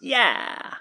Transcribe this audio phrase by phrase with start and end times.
[0.00, 0.74] Yeah.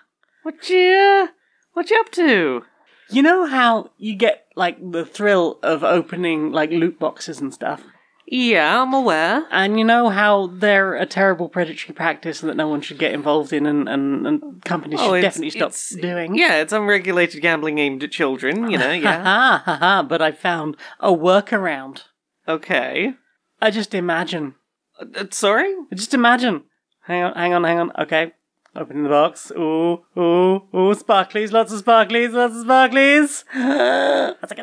[0.43, 1.29] What you
[1.73, 2.63] what you up to?
[3.11, 7.83] You know how you get like the thrill of opening like loot boxes and stuff?
[8.31, 9.47] Yeah, I'm aware.
[9.49, 13.51] And you know how they're a terrible predatory practice that no one should get involved
[13.51, 16.35] in and, and, and companies Oh, should it's- definitely stop it's- doing?
[16.35, 19.23] Yeah, it's unregulated gambling aimed at children, you know, yeah.
[19.23, 22.03] Ha ha ha, but I found a workaround.
[22.47, 23.13] okay.
[23.61, 24.53] I just imagine.
[24.99, 25.73] Uh, sorry?
[25.93, 26.63] Just imagine.
[27.01, 27.91] Hang on, hang on, hang on.
[27.99, 28.31] Okay.
[28.75, 29.51] Opening the box.
[29.57, 33.43] Ooh, ooh, ooh, sparklies, lots of sparklies, lots of sparklies.
[33.53, 34.59] That's like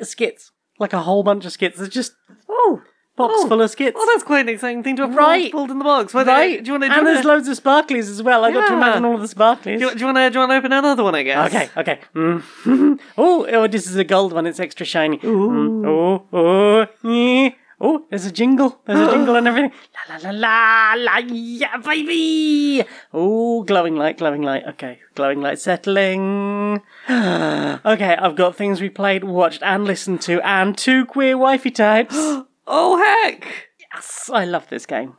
[0.00, 0.50] a Skits.
[0.78, 1.78] Like a whole bunch of skits.
[1.80, 2.12] It's just,
[2.48, 2.82] oh,
[3.16, 3.46] box Oh.
[3.48, 3.94] full of skits.
[3.94, 5.52] Well, that's quite an exciting thing to have Right.
[5.52, 6.12] pulled in the box.
[6.14, 6.64] Well, right.
[6.64, 6.98] Do you want to?
[6.98, 8.44] and there's loads of sparklies as well.
[8.44, 9.78] I got to imagine all of the sparklies.
[9.78, 10.30] Do you, do you want to?
[10.30, 11.14] Do you want to open another one?
[11.14, 11.54] I guess.
[11.54, 12.00] Okay, okay.
[12.16, 12.98] Mm.
[13.18, 14.46] oh, oh, this is a gold one.
[14.46, 15.18] It's extra shiny.
[15.18, 15.86] Mm.
[15.86, 17.50] Oh, oh, yeah.
[17.82, 18.06] Oh.
[18.08, 18.80] There's a jingle.
[18.86, 19.72] There's a jingle and everything.
[20.08, 22.84] La la la la la, yeah, baby.
[23.12, 24.64] Oh, glowing light, glowing light.
[24.70, 26.82] Okay, glowing light settling.
[27.10, 32.16] okay, I've got things we played, watched, and listened to, and two queer wifey types.
[32.64, 33.44] Oh heck!
[33.92, 35.16] yes, I love this game.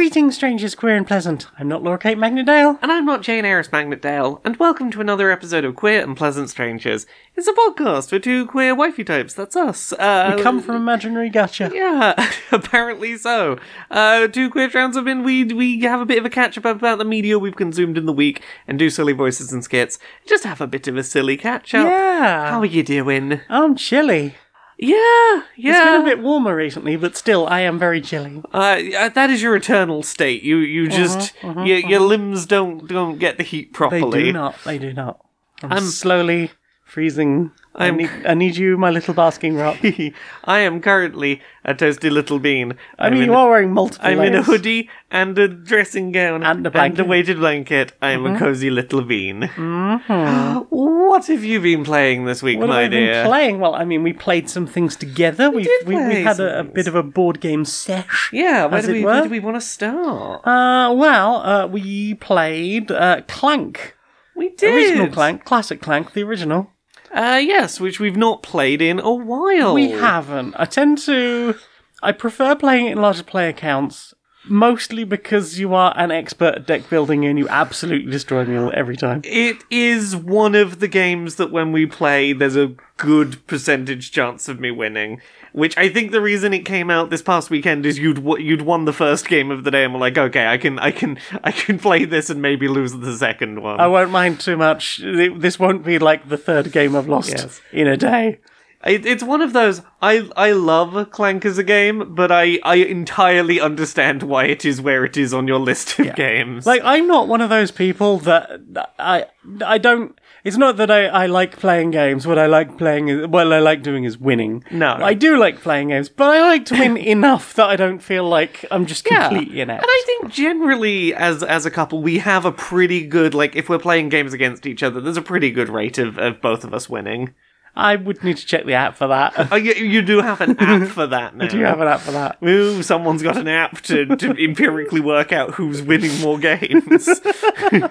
[0.00, 1.46] Greetings, strangers, queer and pleasant.
[1.58, 2.78] I'm not Laura Kate Magnet-Dale.
[2.80, 6.48] And I'm not Jane Aerith Magnet-Dale, and welcome to another episode of Queer and Pleasant
[6.48, 7.04] Strangers.
[7.36, 9.34] It's a podcast for two queer wifey types.
[9.34, 9.92] That's us.
[9.92, 11.70] Uh, We come from imaginary gotcha.
[11.74, 12.14] Yeah,
[12.50, 13.58] apparently so.
[13.90, 15.22] Uh, two queer trans have been.
[15.22, 18.06] We we have a bit of a catch up about the media we've consumed in
[18.06, 19.98] the week, and do silly voices and skits.
[20.24, 21.86] Just have a bit of a silly catch up.
[21.86, 22.50] Yeah.
[22.50, 23.42] How are you doing?
[23.50, 24.34] I'm chilly.
[24.82, 25.72] Yeah, yeah.
[25.72, 28.42] It's been a bit warmer recently, but still, I am very chilly.
[28.50, 30.42] Uh, uh, that is your eternal state.
[30.42, 34.18] You you just your, your limbs don't don't get the heat properly.
[34.20, 34.56] They do not.
[34.64, 35.20] They do not.
[35.62, 36.50] I'm, I'm- slowly
[36.84, 37.50] freezing.
[37.80, 39.78] I I'm- need, I need you, my little basking rock.
[40.44, 42.74] I am currently a toasty little bean.
[42.98, 46.12] I I'm mean, in you are wearing multiple I'm in a hoodie and a dressing
[46.12, 47.00] gown And a blanket.
[47.00, 47.92] a weighted blanket.
[48.02, 49.42] I am a cozy little bean.
[50.70, 53.12] what have you been playing this week, What my have I dear?
[53.14, 53.60] been playing?
[53.60, 55.50] Well, I mean, we played some things together.
[55.50, 58.30] We did we, we had a, a bit of a board game sesh.
[58.32, 60.46] yeah, where do we where do we want to start?
[60.46, 63.96] Uh, well, uh, we played uh, Clank,
[64.36, 66.70] we did original Clank, classic Clank, the original.
[67.12, 69.74] Uh, yes, which we've not played in a while.
[69.74, 70.54] We haven't.
[70.56, 71.56] I tend to.
[72.02, 74.14] I prefer playing it in larger player counts,
[74.48, 78.96] mostly because you are an expert at deck building and you absolutely destroy me every
[78.96, 79.20] time.
[79.24, 84.48] It is one of the games that when we play, there's a good percentage chance
[84.48, 85.20] of me winning.
[85.52, 88.62] Which I think the reason it came out this past weekend is you'd w- you'd
[88.62, 91.18] won the first game of the day and were like, okay, I can I can
[91.42, 93.80] I can play this and maybe lose the second one.
[93.80, 94.98] I won't mind too much.
[95.02, 97.60] This won't be like the third game I've lost Yes.
[97.72, 98.38] in a day.
[98.84, 99.82] It, it's one of those.
[100.00, 104.80] I I love Clank as a game, but I I entirely understand why it is
[104.80, 106.64] where it is on your list of games.
[106.64, 108.60] Like I'm not one of those people that
[108.98, 109.26] I
[109.64, 110.18] I don't.
[110.42, 112.26] It's not that I, I like playing games.
[112.26, 114.64] What I like playing is what I like doing is winning.
[114.70, 114.94] No.
[114.94, 118.26] I do like playing games, but I like to win enough that I don't feel
[118.26, 119.82] like I'm just completely inept.
[119.82, 123.68] And I think generally, as as a couple, we have a pretty good like if
[123.68, 126.72] we're playing games against each other, there's a pretty good rate of, of both of
[126.72, 127.34] us winning.
[127.76, 129.48] I would need to check the app for that.
[129.52, 131.46] Oh, you, you do have an app for that now.
[131.46, 132.38] do you have an app for that?
[132.42, 137.08] Ooh, someone's got an app to, to empirically work out who's winning more games.
[137.72, 137.88] I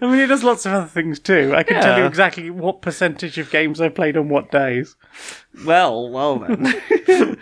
[0.00, 1.52] mean, it does lots of other things too.
[1.54, 2.08] I can tell you Yeah.
[2.08, 4.96] exactly what percentage of games I've played on what days.
[5.64, 6.66] well, well then.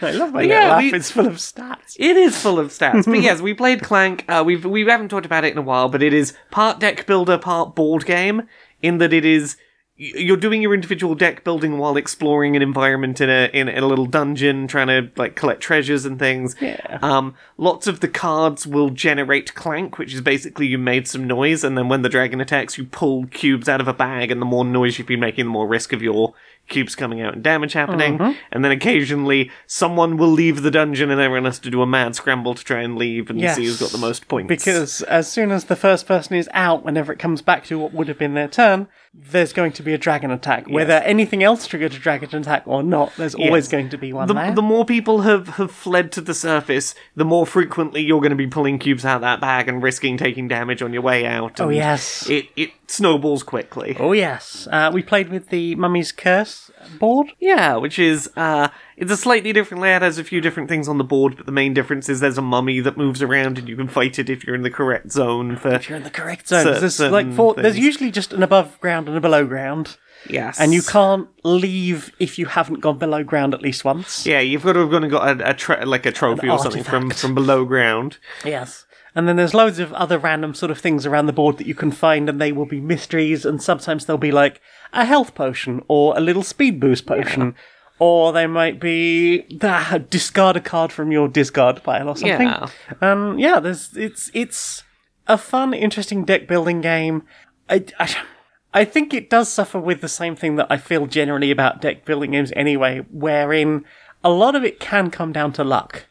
[0.02, 0.82] I love my Yeah, little app.
[0.82, 1.96] we- It's full of stats.
[1.98, 4.24] It is full of stats, but yes, we played Clank.
[4.28, 7.06] Uh, we've we haven't talked about it in a while, but it is part deck
[7.06, 8.42] builder, part board game.
[8.82, 9.56] In that it is
[10.02, 14.06] you're doing your individual deck building while exploring an environment in a in, a little
[14.06, 16.56] dungeon, trying to like collect treasures and things.
[16.60, 16.98] Yeah.
[17.02, 21.62] Um, lots of the cards will generate clank, which is basically you made some noise,
[21.62, 24.46] and then when the dragon attacks, you pull cubes out of a bag, and the
[24.46, 26.34] more noise you've been making, the more risk of your
[26.68, 28.18] cubes coming out and damage happening.
[28.18, 28.38] Mm-hmm.
[28.52, 32.16] And then occasionally someone will leave the dungeon, and everyone has to do a mad
[32.16, 33.56] scramble to try and leave and Yes.
[33.56, 34.48] see who's got the most points.
[34.48, 37.92] Because as soon as the first person is out, whenever it comes back to what
[37.92, 40.66] would have been their turn, there's going to be a dragon attack.
[40.68, 43.70] Whether anything else triggered a dragon attack or not, there's always Yes.
[43.70, 44.54] going to be one the, there.
[44.54, 48.36] the more people have, have fled to the surface, the more frequently you're going to
[48.36, 51.60] be pulling cubes out of that bag and risking taking damage on your way out.
[51.60, 52.28] oh yes.
[52.30, 53.96] It, it snowballs quickly.
[54.00, 54.66] oh yes.
[54.70, 57.32] Uh, we played with the Mummy's Curse board.
[57.38, 58.68] Yeah, which is uh
[59.02, 61.52] it's a slightly different layout, has a few different things on the board, but the
[61.52, 64.44] main difference is there's a mummy that moves around and you can fight it if
[64.44, 67.54] you're in the correct zone for If you're in the correct zone, there's like four.
[67.54, 69.96] There's usually just an above ground and a below ground.
[70.30, 70.60] Yes.
[70.60, 74.24] and you can't leave if you haven't gone below ground at least once.
[74.24, 76.60] Yeah, you've got to have gone and got a, a tra- like a trophy or
[76.60, 77.20] something from, artifact.
[77.20, 78.18] from below ground.
[78.44, 78.86] Yes.
[79.16, 81.74] And then there's loads of other random sort of things around the board that you
[81.74, 84.60] can find, and they will be mysteries, and sometimes they'll be like
[84.92, 87.56] a health potion or a little speed boost potion.
[87.98, 92.48] Or they might be ah, discard a card from your discard pile or something.
[92.48, 92.68] Yeah.
[93.00, 94.82] Um, yeah, there's it's it's
[95.28, 97.22] a fun, interesting deck building game.
[97.68, 98.16] I, I,
[98.74, 102.04] I think it does suffer with the same thing that I feel generally about deck
[102.04, 103.84] building games anyway, wherein
[104.24, 106.06] a lot of it can come down to luck.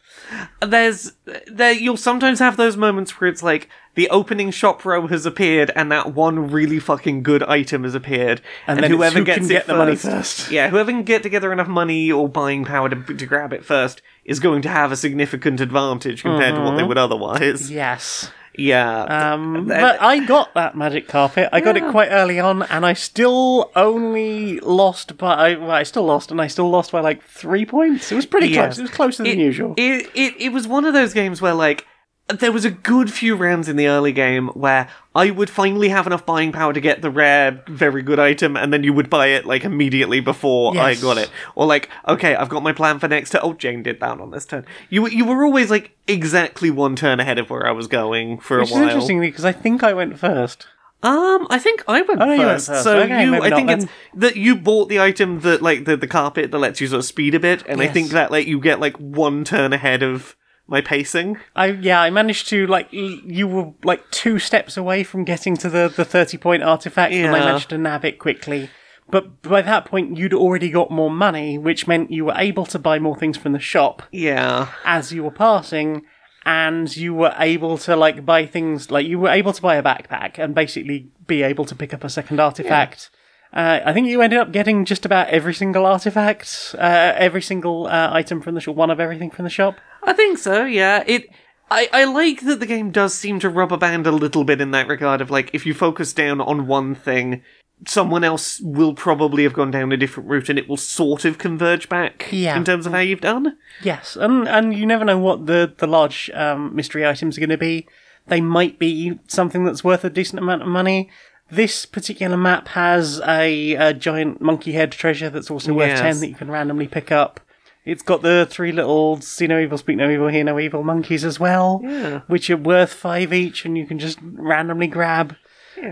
[0.62, 1.14] There's
[1.48, 5.72] there you'll sometimes have those moments where it's like the opening shop row has appeared
[5.76, 9.46] and that one really fucking good item has appeared, and, then whoever who gets can
[9.48, 10.52] it get the money first- first.
[10.52, 14.02] yeah, whoever can get together enough money or buying power to, to grab it first
[14.24, 16.88] is going to have a significant advantage compared to what they mm-hmm.
[16.88, 17.72] would otherwise.
[17.72, 18.32] Yes.
[18.58, 19.04] Yeah,
[19.34, 21.48] Um, but I got that magic carpet.
[21.54, 25.56] I got it quite early on, and I still only lost by.
[25.56, 28.12] Well, I still lost, and I still lost by like three points.
[28.12, 28.66] It was pretty Yeah.
[28.66, 28.78] close.
[28.80, 29.74] It was closer than it, usual.
[29.78, 31.86] It, it it was one of those games where like
[32.30, 36.08] there was a good few rounds in the early game where I would finally have
[36.08, 39.28] enough buying power to get the rare, very good item, and then you would buy
[39.28, 41.30] it like immediately before I got it.
[41.56, 43.42] Or like, okay, I've got my plan for next turn.
[43.44, 44.66] Oh, Jane did that on this turn.
[44.90, 48.60] You you were always like exactly one turn ahead of where I was going for
[48.60, 48.84] Which a is while.
[48.88, 50.68] interesting because I think I went first.
[51.04, 52.68] Um, I think I went Oh, you went first.
[52.68, 52.84] first.
[52.84, 56.08] So Okay, you, I think it's that you bought the item that like the the
[56.08, 58.60] carpet that lets you sort of speed a bit, and I think that like you
[58.62, 60.36] get like one turn ahead of
[60.72, 61.38] my pacing.
[61.56, 65.70] I yeah, I managed to like you were like two steps away from getting to
[65.70, 68.72] the the thirty point artifact, and I managed to nab it quickly.
[69.10, 72.80] But by that point, you'd already got more money, which meant you were able to
[72.80, 76.04] buy more things from the shop Yeah, as you were passing,
[76.46, 79.84] and you were able to like buy things like you were able to buy a
[79.84, 83.12] backpack and basically be able to pick up a second artifact.
[83.54, 87.88] Uh, I think you ended up getting just about every single artifact, uh, every single
[87.88, 89.76] uh, item from the shop, one of everything from the shop.
[90.04, 90.64] I think so.
[90.66, 91.30] Yeah, it.
[91.70, 94.72] I, I like that the game does seem to rubber band a little bit in
[94.72, 97.44] that regard of like if you focus down on one thing,
[97.88, 101.38] someone else will probably have gone down a different route and it will sort of
[101.38, 102.56] converge back Yeah.
[102.58, 103.58] in terms of how you've done.
[103.84, 107.50] Yes, and and you never know what the the large um, mystery items are going
[107.50, 107.88] to be.
[108.28, 111.10] They might be something that's worth a decent amount of money.
[111.52, 116.00] This particular map has a, a giant monkey head treasure that's also worth Yes.
[116.00, 117.40] ten that you can randomly pick up.
[117.84, 121.26] It's got the three little see no evil, speak no evil, hear no evil monkeys
[121.26, 122.22] as well, Yeah.
[122.28, 125.36] which are worth five each, and you can just randomly grab.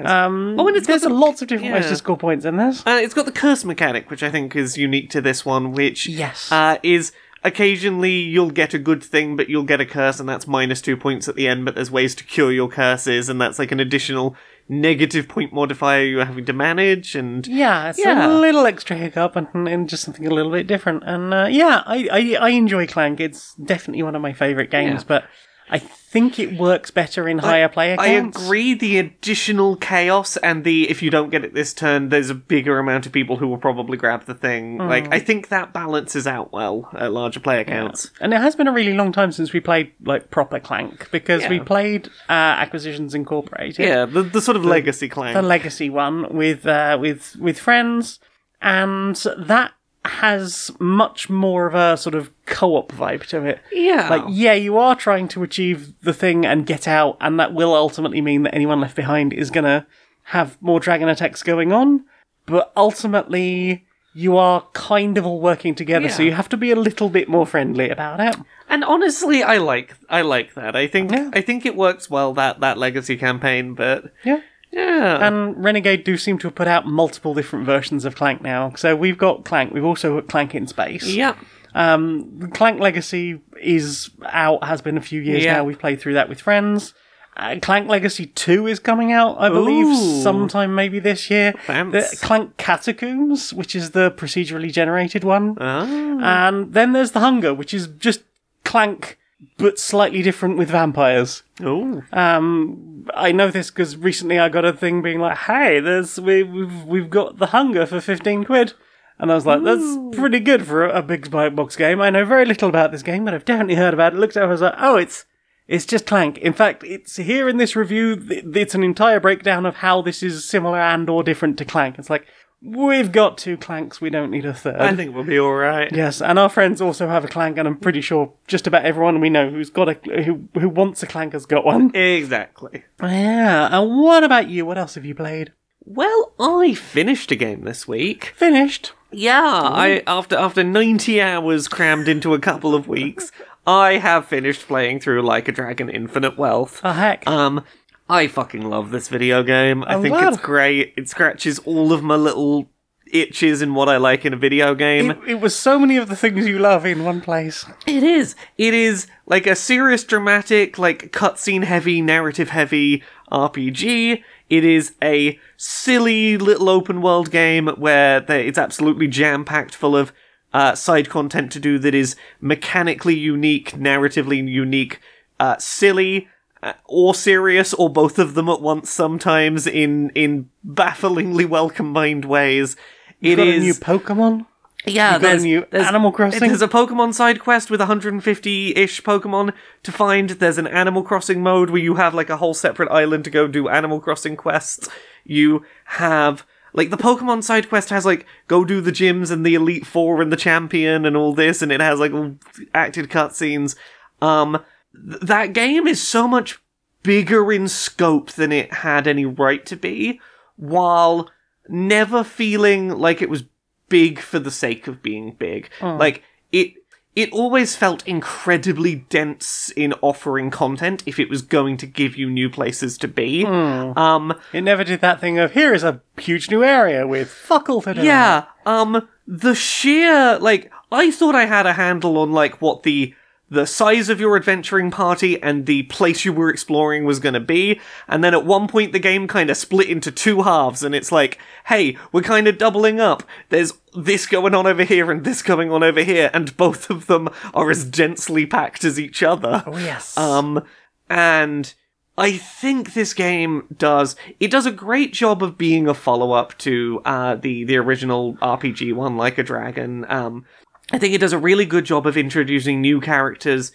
[0.06, 1.90] Um, Oh, and it's got there's the- lots of different ways yeah.
[1.90, 2.84] to score points in this.
[2.86, 6.08] Uh, it's got the curse mechanic, which I think is unique to this one, which
[6.08, 6.52] Yes.
[6.52, 7.12] uh, is
[7.44, 10.96] occasionally you'll get a good thing, but you'll get a curse, and that's minus two
[10.96, 11.66] points at the end.
[11.66, 14.36] But there's ways to cure your curses, and that's like an additional
[14.70, 17.16] negative point modifier you're having to manage.
[17.16, 18.28] And Yeah, it's Yeah.
[18.28, 21.04] a little extra hiccup and, and just something a little bit different.
[21.06, 23.20] And uh, yeah, I, I I enjoy Clank.
[23.20, 25.08] It's definitely one of my favourite games, Yeah.
[25.08, 25.24] but
[25.72, 25.80] I
[26.10, 28.38] think it works better in higher player counts.
[28.38, 28.74] I agree.
[28.74, 32.80] The additional chaos and the if you don't get it this turn, there's a bigger
[32.80, 34.80] amount of people who will probably grab the thing.
[34.80, 34.90] Mm.
[34.90, 38.10] Like I think that balances out well at larger player counts.
[38.20, 41.48] And it has been a really long time since we played like proper Clank because
[41.48, 43.86] we played uh, Acquisitions Incorporated.
[43.86, 45.36] Yeah, the the sort of legacy Clank.
[45.36, 48.20] the legacy one with uh, with with friends,
[48.62, 49.74] and that
[50.10, 53.60] has much more of a sort of co-op vibe to it.
[53.72, 57.54] yeah, Like, yeah, you are trying to achieve the thing and get out, and that
[57.54, 59.86] will ultimately mean that anyone left behind is gonna
[60.24, 62.04] have more dragon attacks going on.
[62.46, 66.76] But ultimately, you are kind of all working together, so you have to be a
[66.76, 68.36] little bit more friendly about it.
[68.68, 70.76] And honestly, I like I like that.
[70.76, 71.30] I think Yeah.
[71.34, 73.74] I think it works well that that legacy campaign.
[73.76, 74.42] But Yeah.
[74.72, 78.74] Yeah, And Renegade do seem to have put out multiple different versions of Clank now.
[78.76, 81.06] So we've got Clank, we've also got Clank in Space.
[81.08, 81.36] yeah,
[81.76, 85.58] Um, Clank Legacy is out, has been a few years Yeah.
[85.58, 85.64] now.
[85.66, 86.94] We've played through that with friends.
[87.38, 90.22] Uh, Clank Legacy 2 is coming out, I believe, Ooh.
[90.24, 91.54] sometime maybe this year.
[91.68, 95.56] The Clank Catacombs, which is the procedurally generated one.
[95.62, 96.50] Ah.
[96.50, 98.24] And then there's The Hunger, which is just
[98.66, 99.18] Clank,
[99.58, 101.44] but slightly different with vampires.
[101.62, 106.20] oh, Um, I know this because recently I got a thing being like, "Hey, there's
[106.20, 108.74] we, we've we've got the hunger for fifteen quid,"
[109.18, 112.26] and I was like, "That's pretty good for a, a big box game." I know
[112.26, 114.20] very little about this game, but I've definitely heard about it.
[114.20, 115.26] Looked at it, I was like, "Oh, it's
[115.68, 118.16] it's just Clank." In fact, it's here in this review.
[118.18, 121.98] th- It's an entire breakdown of how this is similar and or different to Clank.
[121.98, 122.26] It's like
[122.62, 124.78] we've got two Clanks, we don't need a third.
[124.78, 125.92] I think we'll be all right.
[125.92, 129.20] Yes, and our friends also have a clank, and I'm pretty sure just about everyone
[129.20, 131.96] we know who's got a who who wants a clank has got one.
[131.96, 132.84] Exactly.
[133.02, 134.66] Yeah, and what about you?
[134.66, 135.54] What else have you played?
[135.86, 138.34] Well, I finished a game this week.
[138.36, 138.94] Finished.
[139.12, 143.32] Yeah, I after after 90 hours crammed into a couple of weeks,
[143.66, 146.82] I have finished playing through Like a Dragon Infinite Wealth.
[146.84, 147.28] Oh heck.
[147.28, 147.64] Um
[148.10, 149.84] I fucking love this video game.
[149.84, 150.34] I I'm think glad.
[150.34, 150.94] it's great.
[150.98, 152.70] It scratches all of my little
[153.12, 155.12] itches in what I like in a video game.
[155.12, 157.66] it, it was so many of the things you love in one place.
[157.86, 158.36] It is.
[158.58, 164.24] It is like a serious, dramatic, like cutscene heavy, narrative heavy RPG.
[164.50, 169.96] It is a silly little open world game where they, it's absolutely jam packed full
[169.96, 170.12] of
[170.52, 175.00] uh, side content to do that is mechanically unique, narratively unique,
[175.40, 176.28] uh, silly.
[176.62, 178.90] Uh, Or serious, or both of them at once.
[178.90, 182.76] Sometimes in in bafflingly well combined ways.
[183.22, 184.46] It Got is a new Pokemon.
[184.86, 186.48] yeah, got a there's, new there's Animal Crossing?
[186.48, 190.30] There's a Pokemon side quest with 150-ish Pokemon to find.
[190.30, 193.48] There's an Animal Crossing mode where you have like a whole separate island to go
[193.48, 194.88] do Animal Crossing quests.
[195.26, 199.56] You have like the Pokemon side quest has like go do the gyms and the
[199.56, 202.36] Elite Four and the Champion and all this, and it has like all
[202.74, 203.76] acted cutscenes.
[204.22, 204.64] Um,
[204.94, 206.60] th- that game is so much
[207.04, 210.20] bigger in scope than it had any right to be,
[210.56, 211.30] while
[211.68, 213.44] never feeling like it was
[213.88, 215.70] big for the sake of being big.
[215.82, 216.74] Like it
[217.16, 222.30] it always felt incredibly dense in offering content if it was going to give you
[222.30, 223.46] new places to be.
[223.46, 227.68] Um It never did that thing of here is a huge new area with fuck
[227.70, 228.04] all to do.
[228.04, 233.14] yeah, um the sheer like I thought I had a handle on like what the
[233.50, 237.40] the size of your adventuring party and the place you were exploring was going to
[237.40, 237.80] be.
[238.08, 241.12] And then at one point, the game kind of split into two halves, and it's
[241.12, 243.24] like, hey, we're kind of doubling up.
[243.50, 247.08] There's this going on over here and this going on over here, and both of
[247.08, 249.64] them are as densely packed as each other.
[249.66, 250.18] Oh yes.
[250.18, 250.64] Um,
[251.10, 251.74] and
[252.20, 256.58] I think this game does it does a great job of being a follow up
[256.60, 260.06] to uh, the the original RPG one, like a dragon.
[260.10, 260.46] Um,
[260.92, 263.72] I think it does a really good job of introducing new characters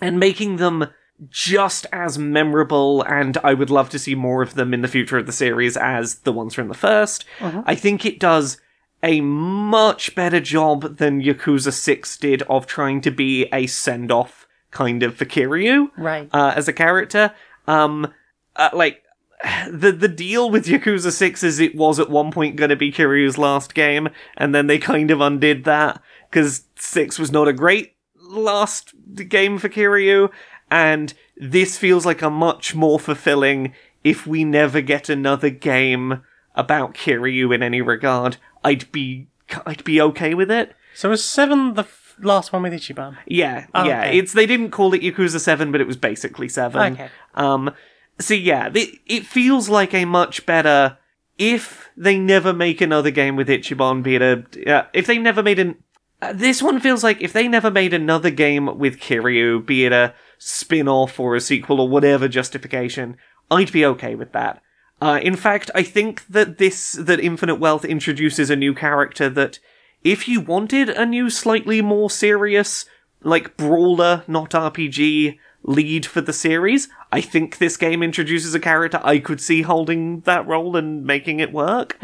[0.00, 0.88] and making them
[1.30, 3.02] just as memorable.
[3.02, 5.76] And I would love to see more of them in the future of the series
[5.76, 7.24] as the ones from the 1st
[7.66, 8.60] I think it does
[9.02, 14.46] a much better job than Yakuza 6 did of trying to be a send off
[14.70, 16.28] kind of for Kiryu right.
[16.32, 17.32] uh, as a character.
[17.66, 18.12] Um,
[18.56, 19.02] uh, like
[19.70, 22.90] the the deal with Yakuza Six is it was at one point going to be
[22.92, 27.52] Kiryu's last game, and then they kind of undid that because Six was not a
[27.52, 28.92] great last
[29.28, 30.30] game for Kiryu,
[30.70, 33.72] and this feels like a much more fulfilling.
[34.04, 36.22] If we never get another game
[36.54, 39.28] about Kiryu in any regard, I'd be
[39.66, 40.74] I'd be okay with it.
[40.94, 43.16] so was seven the f- last one with Ichiban?
[43.26, 44.00] Yeah, Oh, yeah.
[44.02, 44.18] okay.
[44.18, 46.94] It's they didn't call it Yakuza Seven, but it was basically Seven.
[46.94, 47.08] Okay.
[47.34, 47.72] Um.
[48.20, 50.98] So yeah, it, it feels like a much better.
[51.38, 55.58] If they never make another game with Ichiban, be it a if they never made
[55.58, 55.76] an
[56.20, 59.92] uh, this one feels like if they never made another game with Kiryu, be it
[59.92, 63.16] a spin-off or a sequel or whatever justification,
[63.50, 64.60] I'd be okay with that.
[65.00, 69.60] Uh, in fact, I think that this that Infinite Wealth introduces a new character that
[70.02, 72.84] if you wanted a new, slightly more serious,
[73.22, 79.00] like brawler, not RPG lead for the series, I think this game introduces a character
[79.02, 81.96] I could see holding that role and making it work.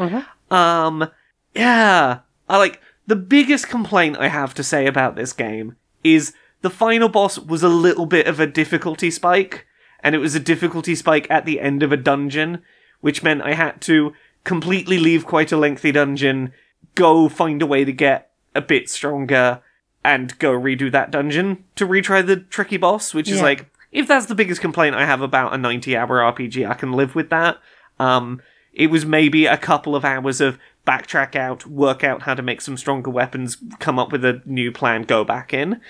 [0.50, 1.08] Um,
[1.54, 6.70] yeah, I like the biggest complaint I have to say about this game is the
[6.70, 9.66] final boss was a little bit of a difficulty spike,
[10.02, 12.62] and it was a difficulty spike at the end of a dungeon,
[13.00, 14.12] which meant I had to
[14.44, 16.52] completely leave quite a lengthy dungeon,
[16.94, 19.62] go find a way to get a bit stronger,
[20.04, 24.26] and go redo that dungeon to retry the tricky boss, which is like, if that's
[24.26, 27.58] the biggest complaint I have about a 90 hour RPG, I can live with that.
[27.98, 28.42] Um,
[28.72, 32.60] it was maybe a couple of hours of backtrack out, work out how to make
[32.60, 35.80] some stronger weapons, come up with a new plan, go back in.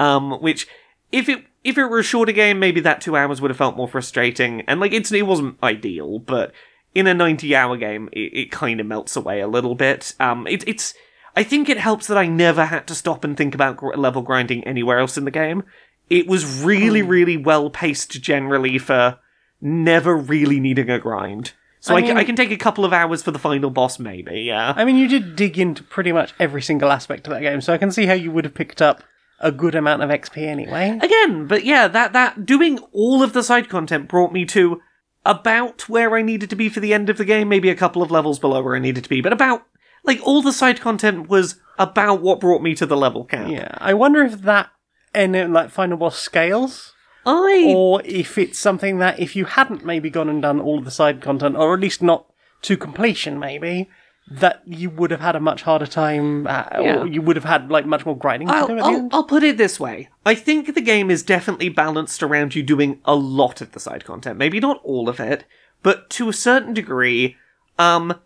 [0.00, 0.68] Um, which,
[1.10, 3.76] if it if it were a shorter game, maybe that two hours would have felt
[3.76, 4.60] more frustrating.
[4.62, 6.52] And like, it's it wasn't ideal, but
[6.94, 10.14] in a ninety hour game, it, it kind of melts away a little bit.
[10.20, 10.94] Um, it, it's
[11.36, 14.22] I think it helps that I never had to stop and think about gr- level
[14.22, 15.64] grinding anywhere else in the game.
[16.10, 17.08] It was really, hmm.
[17.08, 19.18] really well paced generally for
[19.60, 21.52] never really needing a grind.
[21.80, 23.98] So I I, mean- I can take a couple of hours for the final boss,
[23.98, 24.42] maybe.
[24.42, 24.72] Yeah.
[24.76, 27.72] I mean, you did dig into pretty much every single aspect of that game, so
[27.72, 29.02] I can see how you would have picked up
[29.40, 30.98] a good amount of XP anyway.
[31.02, 34.80] Again, but yeah, that that doing all of the side content brought me to
[35.26, 38.02] about where I needed to be for the end of the game, maybe a couple
[38.02, 39.66] of levels below where I needed to be, but about
[40.04, 43.48] like all the side content was about what brought me to the level cap.
[43.48, 44.70] Yeah, I wonder if that
[45.14, 46.92] and like final boss scales,
[47.26, 50.84] I or if it's something that if you hadn't maybe gone and done all of
[50.84, 52.26] the side content, or at least not
[52.62, 53.88] to completion, maybe,
[54.30, 57.00] that you would have had a much harder time, uh, Yeah.
[57.00, 59.08] or you would have had like much more grinding I'll, I'll.
[59.12, 60.08] I'll put it this way.
[60.24, 64.04] I think the game is definitely balanced around you doing a lot of the side
[64.04, 64.38] content.
[64.38, 65.44] Maybe not all of it,
[65.82, 67.36] but to a certain degree,
[67.78, 68.18] um,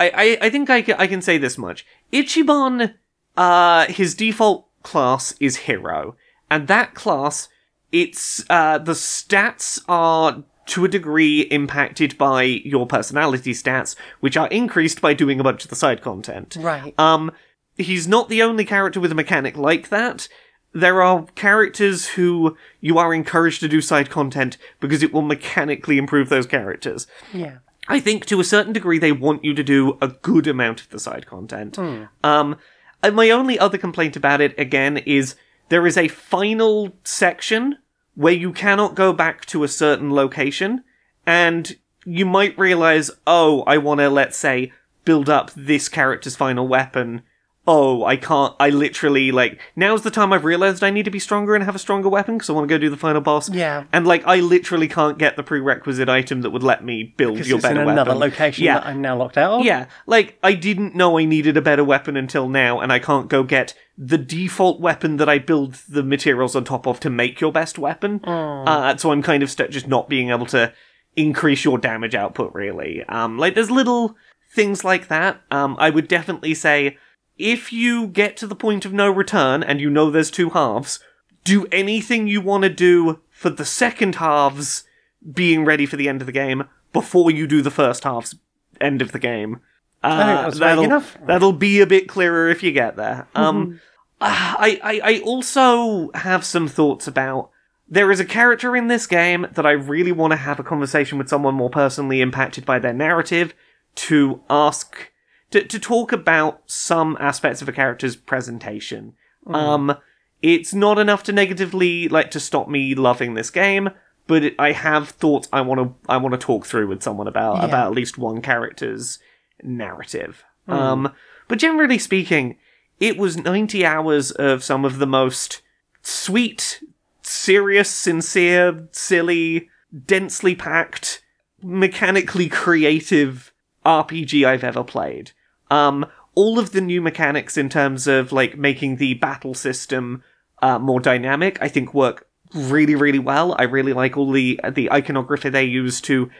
[0.00, 1.86] I, I, I think I can, I can say this much.
[2.12, 2.94] Ichiban,
[3.36, 6.16] uh, his default class is hero.
[6.50, 7.48] And that class,
[7.92, 14.48] it's, uh, the stats are to a degree impacted by your personality stats, which are
[14.48, 16.56] increased by doing a bunch of the side content.
[16.60, 16.98] right.
[16.98, 17.32] Um,
[17.76, 20.28] he's not the only character with a mechanic like that.
[20.74, 25.96] There are characters who you are encouraged to do side content because it will mechanically
[25.96, 27.06] improve those characters.
[27.32, 27.58] yeah.
[27.88, 30.90] I think to a certain degree they want you to do a good amount of
[30.90, 31.78] the side content.
[32.22, 32.56] Um,
[33.02, 35.34] and my only other complaint about it again is
[35.68, 37.78] there is a final section
[38.14, 40.82] where you cannot go back to a certain location,
[41.24, 44.72] and you might realize, oh, I want to let's say
[45.04, 47.22] build up this character's final weapon.
[47.70, 48.54] Oh, I can't.
[48.58, 51.74] I literally like now's the time I've realized I need to be stronger and have
[51.76, 53.50] a stronger weapon because I want to go do the final boss.
[53.50, 53.84] Yeah.
[53.92, 57.48] and like I literally can't get the prerequisite item that would let me build Because
[57.48, 58.20] your it's in better another weapon.
[58.20, 59.66] location Yeah, that I'm now locked out of.
[59.66, 63.28] yeah, like I didn't know I needed a better weapon until now, and I can't
[63.28, 67.40] go get the default weapon that I build the materials on top of to make
[67.40, 68.24] your best weapon.
[68.24, 70.72] Uh, so I'm kind of stuck just not being able to
[71.16, 72.54] increase your damage output.
[72.54, 74.16] Really, um, like there's little
[74.54, 75.42] things like that.
[75.50, 76.96] Um, I would definitely say
[77.38, 81.00] if you get to the point of no return and you know there's two halves,
[81.44, 84.84] do anything you want to do for the second halves
[85.32, 88.34] being ready for the end of the game before you do the first half's
[88.80, 89.60] end of the game.
[90.02, 91.16] Uh, that'll, enough.
[91.26, 93.26] that'll be a bit clearer if you get there.
[93.34, 93.80] Um,
[94.20, 97.50] uh, I, I, I also have some thoughts about.
[97.88, 101.18] There is a character in this game that I really want to have a conversation
[101.18, 103.54] with someone more personally impacted by their narrative
[103.94, 105.10] to ask
[105.50, 109.14] to, to talk about some aspects of a character's presentation.
[109.46, 109.96] Um,
[110.42, 113.88] it's not enough to negatively like to stop me loving this game,
[114.26, 117.26] but it, I have thoughts I want to I want to talk through with someone
[117.26, 117.64] about Yeah.
[117.64, 119.18] about at least one character's
[119.62, 120.44] narrative.
[120.68, 121.12] Um,
[121.48, 122.58] but generally speaking,
[123.00, 125.62] it was 90 hours of some of the most
[126.02, 126.82] sweet,
[127.22, 129.70] serious, sincere, silly,
[130.06, 131.22] densely packed,
[131.62, 133.50] mechanically creative
[133.86, 135.32] RPG I've ever played.
[135.70, 140.22] Um, all of the new mechanics in terms of like making the battle system
[140.62, 143.54] uh, more dynamic, I think work really, really well.
[143.58, 146.30] I really like all the the iconography they use to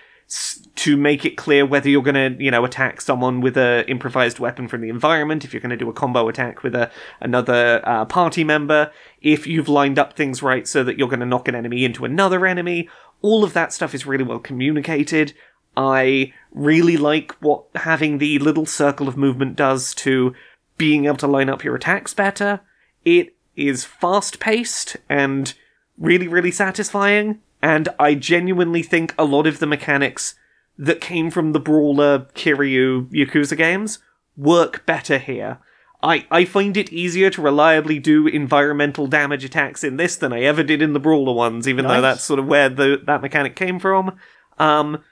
[0.75, 4.39] to make it clear whether you're going to, you know, attack someone with a improvised
[4.39, 7.81] weapon from the environment, if you're going to do a combo attack with a another
[7.85, 11.49] uh, party member, if you've lined up things right so that you're going to knock
[11.49, 12.89] an enemy into another enemy.
[13.23, 15.33] All of that stuff is really well communicated.
[15.77, 20.35] I really like what having the little circle of movement does to
[20.77, 22.61] being able to line up your attacks better.
[23.05, 25.53] It is fast paced and
[25.99, 27.41] really, really satisfying.
[27.61, 30.37] And I genuinely think a lot of the mechanics
[30.79, 33.99] that came from the Brawler Kiryu Yakuza games
[34.37, 35.59] work better here.
[36.01, 40.43] I, I find it easier to reliably do environmental damage attacks in this than I
[40.43, 43.57] ever did in the Brawler ones, even though that's sort of where the that mechanic
[43.57, 44.17] came from.
[44.61, 45.03] Um,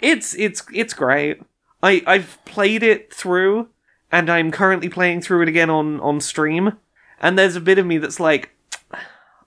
[0.00, 1.42] it's it's it's great.
[1.82, 3.68] I I've played it through,
[4.10, 6.78] and I'm currently playing through it again on on stream.
[7.20, 8.50] And there's a bit of me that's like,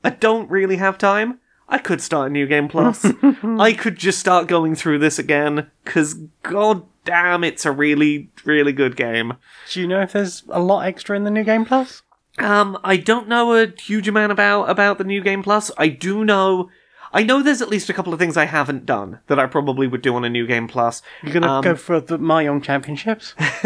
[0.04, 1.40] I don't really have time.
[1.68, 3.04] I could start a new game plus.
[3.44, 6.14] I could just start going through this again because
[6.44, 9.34] god damn, it's a really really good game.
[9.72, 12.04] Do you know if there's a lot extra in the new game plus?
[12.38, 15.72] Um, I don't know a huge amount about about the new game plus.
[15.78, 16.70] I do know.
[17.14, 19.86] I know there's at least a couple of things I haven't done that I probably
[19.88, 21.02] would do on a new game plus.
[21.22, 23.36] You're gonna Um, go for the Mahjong Championships?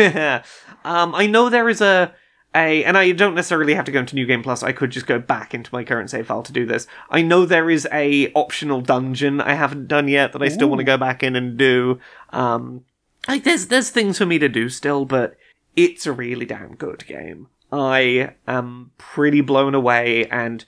[0.83, 2.13] um, I know there is a
[2.55, 4.63] a, and I don't necessarily have to go into New Game Plus.
[4.63, 6.87] I could just go back into my current save file to do this.
[7.11, 10.79] I know there is a optional dungeon I haven't done yet that I still want
[10.79, 11.99] to go back in and do.
[12.31, 12.85] Um,
[13.27, 15.35] like there's there's things for me to do still, but
[15.75, 17.47] it's a really damn good game.
[17.71, 20.63] I am pretty blown away, and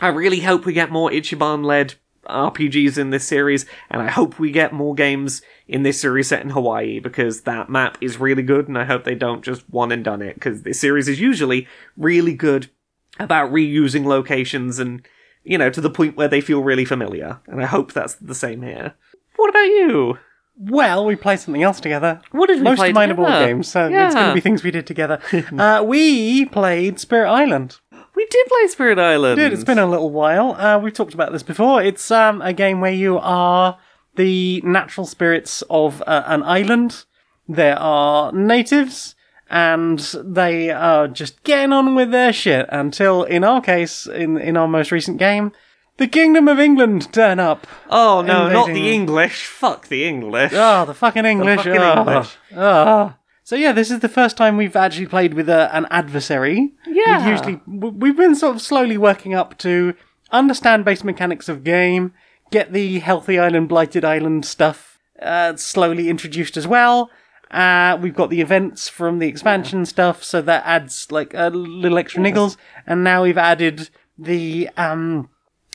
[0.00, 1.94] I really hope we get more Ichiban led
[2.28, 6.42] RPGs in this series, and I hope we get more games in this series set
[6.42, 9.92] in Hawaii because that map is really good, and I hope they don't just one
[9.92, 12.70] and done it because this series is usually really good
[13.18, 15.06] about reusing locations and
[15.44, 18.34] you know to the point where they feel really familiar, and I hope that's the
[18.34, 18.94] same here.
[19.36, 20.18] What about you?
[20.56, 22.20] Well, we played something else together.
[22.30, 22.70] What did we play?
[22.70, 24.86] Most play of mine are board games, so it's going to be things we did
[24.86, 25.20] together.
[25.58, 27.78] uh, we played Spirit Island.
[28.24, 29.38] We did play Spirit Island.
[29.38, 30.52] Dude, it's been a little while.
[30.52, 31.82] Uh, we've talked about this before.
[31.82, 33.76] It's um, a game where you are
[34.16, 37.04] the natural spirits of uh, an island.
[37.46, 39.14] there are natives,
[39.50, 44.56] and they are just getting on with their shit until, in our case, in in
[44.56, 45.52] our most recent game,
[45.98, 47.66] the Kingdom of England turn up.
[47.90, 49.44] Oh no, not Invading- the English.
[49.44, 50.52] Fuck the English.
[50.54, 51.58] Oh, the fucking English.
[51.58, 51.98] fucking oh.
[51.98, 52.36] English.
[52.56, 53.12] Oh.
[53.44, 56.72] So yeah, this is the first time we've actually played with a, an adversary.
[56.86, 57.24] Yeah.
[57.24, 59.94] we usually we've been sort of slowly working up to
[60.30, 62.14] understand base mechanics of game,
[62.50, 67.10] get the healthy island, blighted island stuff uh, slowly introduced as well.
[67.50, 71.98] Uh, we've got the events from the expansion stuff, so that adds like a little
[71.98, 75.28] extra niggles, and now we've added the um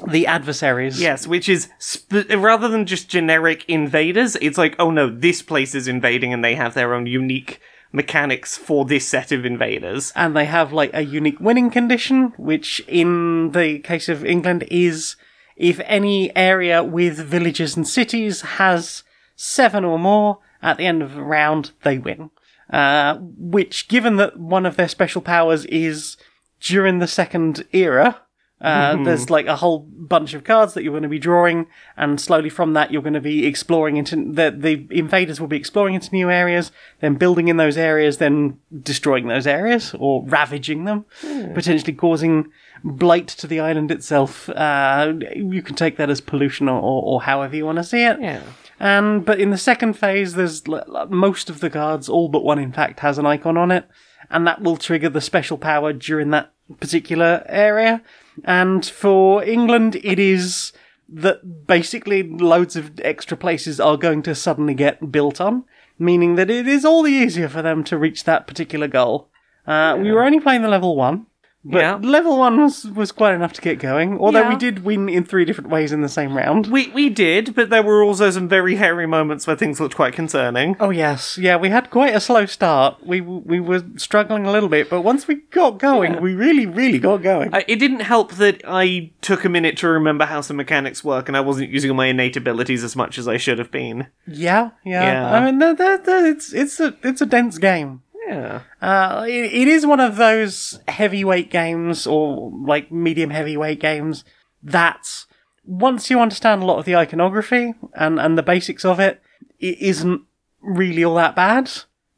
[0.08, 1.02] the adversaries.
[1.02, 5.76] Yes, which is sp- rather than just generic invaders, it's like, oh no, this place
[5.76, 7.60] is invading and they have their own unique
[7.92, 10.14] mechanics for this set of invaders.
[10.16, 15.16] and they have like a unique winning condition, which in the case of England is
[15.56, 19.04] if any area with villages and cities has
[19.36, 22.30] seven or more at the end of a round, they win.
[22.70, 26.16] Uh, which, given that one of their special powers is
[26.62, 28.22] during the second era,
[28.62, 32.20] uh, there's like a whole bunch of cards that you're going to be drawing, and
[32.20, 35.96] slowly from that you're going to be exploring into the the invaders will be exploring
[35.96, 41.06] into new areas, then building in those areas, then destroying those areas or ravaging them,
[41.54, 42.52] potentially causing
[42.84, 44.50] blight to the island itself.
[44.50, 48.04] Uh, you can take that as pollution or, or, or however you want to see
[48.04, 48.20] it.
[48.20, 48.42] Yeah.
[48.80, 52.60] And but in the second phase, there's l- most of the cards, all but one
[52.60, 53.86] in fact, has an icon on it,
[54.30, 58.02] and that will trigger the special power during that particular area.
[58.46, 60.74] And for England, it is
[61.08, 65.64] that basically loads of extra places are going to suddenly get built on,
[65.98, 69.30] meaning that it is all the easier for them to reach that particular goal.
[69.66, 71.26] Uh, We were only playing the level one.
[71.66, 71.96] But Yeah.
[72.02, 75.44] level one was, was quite enough to get going, although we did win in three
[75.44, 76.68] different ways in the same round.
[76.68, 80.14] We we did, but there were also some very hairy moments where things looked quite
[80.14, 80.78] concerning.
[80.80, 81.58] Oh yes, yeah.
[81.58, 83.06] We had quite a slow start.
[83.06, 86.98] We we were struggling a little bit, but once we got going, we really, really
[87.00, 87.54] got going.
[87.54, 91.28] Uh, it didn't help that I took a minute to remember how some mechanics work,
[91.28, 94.08] and I wasn't using my innate abilities as much as I should have been.
[94.26, 95.04] yeah, yeah.
[95.04, 95.34] Yeah.
[95.36, 98.02] I mean, that, that, that, it's it's a it's a dense game.
[98.30, 98.62] Yeah.
[98.80, 104.24] Uh, it, it is one of those heavyweight games or like medium heavyweight games
[104.62, 105.26] that
[105.66, 109.22] once you understand a lot of the iconography and and the basics of it,
[109.60, 110.22] it isn't
[110.62, 111.72] really all that bad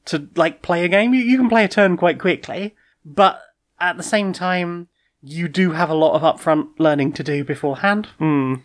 [0.06, 1.14] to like play a game.
[1.14, 3.42] You, you can play a turn quite quickly, but
[3.80, 4.90] at the same time,
[5.22, 8.08] you do have a lot of upfront learning to do beforehand.
[8.18, 8.56] Hmm.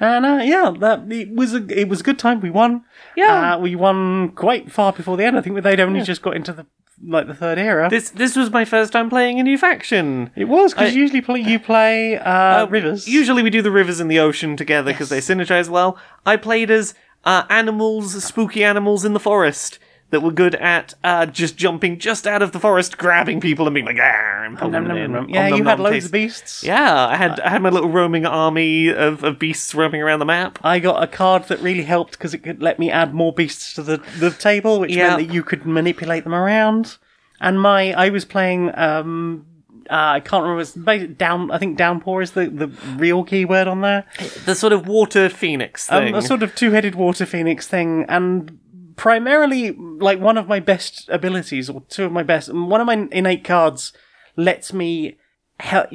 [0.00, 2.40] And uh, yeah, that it was a it was a good time.
[2.40, 2.84] We won.
[3.16, 3.54] Yeah.
[3.54, 5.38] uh, we won quite far before the end.
[5.38, 6.66] I think they'd only just got into the
[7.02, 7.88] like the third era.
[7.90, 10.30] This this was my first time playing a new faction.
[10.36, 13.06] it was because usually play, you play uh, rivers.
[13.08, 15.98] Usually we do the rivers and the ocean together because they synergize well.
[16.24, 19.78] I played as uh, animals, spooky animals in the forest
[20.10, 23.74] that were good at uh, just jumping just out of the forest, grabbing people and
[23.74, 25.12] being like, ah, and pulling Nom, them nom, in.
[25.12, 25.28] nom.
[25.28, 26.06] Yeah, you had loads taste.
[26.06, 26.62] of beasts.
[26.64, 30.24] Yeah, I had I had my little roaming army of, of beasts roaming around the
[30.24, 30.58] map.
[30.62, 33.74] I got a card that really helped because it could let me add more beasts
[33.74, 35.16] to the, the table, which Yeah.
[35.16, 36.98] meant that you could manipulate them around.
[37.40, 39.44] And my, I was playing, um,
[39.90, 44.04] uh, I can't remember, down, I think downpour is the, the real keyword on there.
[44.46, 46.14] The sort of water phoenix Um, thing.
[46.14, 48.58] a sort of two-headed water phoenix thing, and
[48.96, 53.06] primarily, like one of my best abilities, or two of my best, one of my
[53.12, 53.92] innate cards
[54.36, 55.16] lets me
[55.60, 55.88] hel-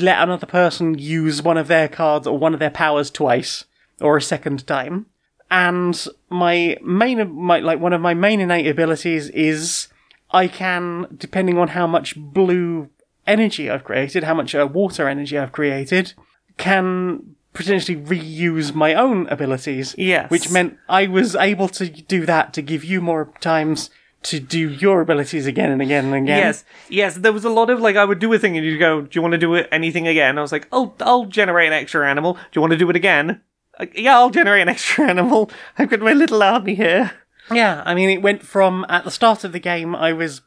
[0.00, 3.64] let another person use one of their cards or one of their powers twice
[4.00, 5.06] or a second time.
[5.50, 9.88] And my main, my like one of my main innate abilities is
[10.30, 12.90] I can, depending on how much blue
[13.26, 16.12] energy I've created, how much uh, water energy I've created,
[16.58, 19.94] can potentially reuse my own abilities.
[19.98, 20.30] Yes.
[20.30, 23.90] Which meant I was able to do that to give you more times
[24.24, 26.26] to do your abilities again and again and again.
[26.38, 27.14] Yes, yes.
[27.16, 29.10] There was a lot of like I would do a thing and you'd go, "Do
[29.12, 32.08] you want to do it anything again?" I was like, "Oh, I'll generate an extra
[32.08, 32.34] animal.
[32.34, 33.40] Do you want to do it again?"
[33.78, 35.50] Like, yeah, I'll generate an extra animal.
[35.78, 37.12] I've got my little army here.
[37.50, 40.42] Yeah, I mean, it went from at the start of the game, I was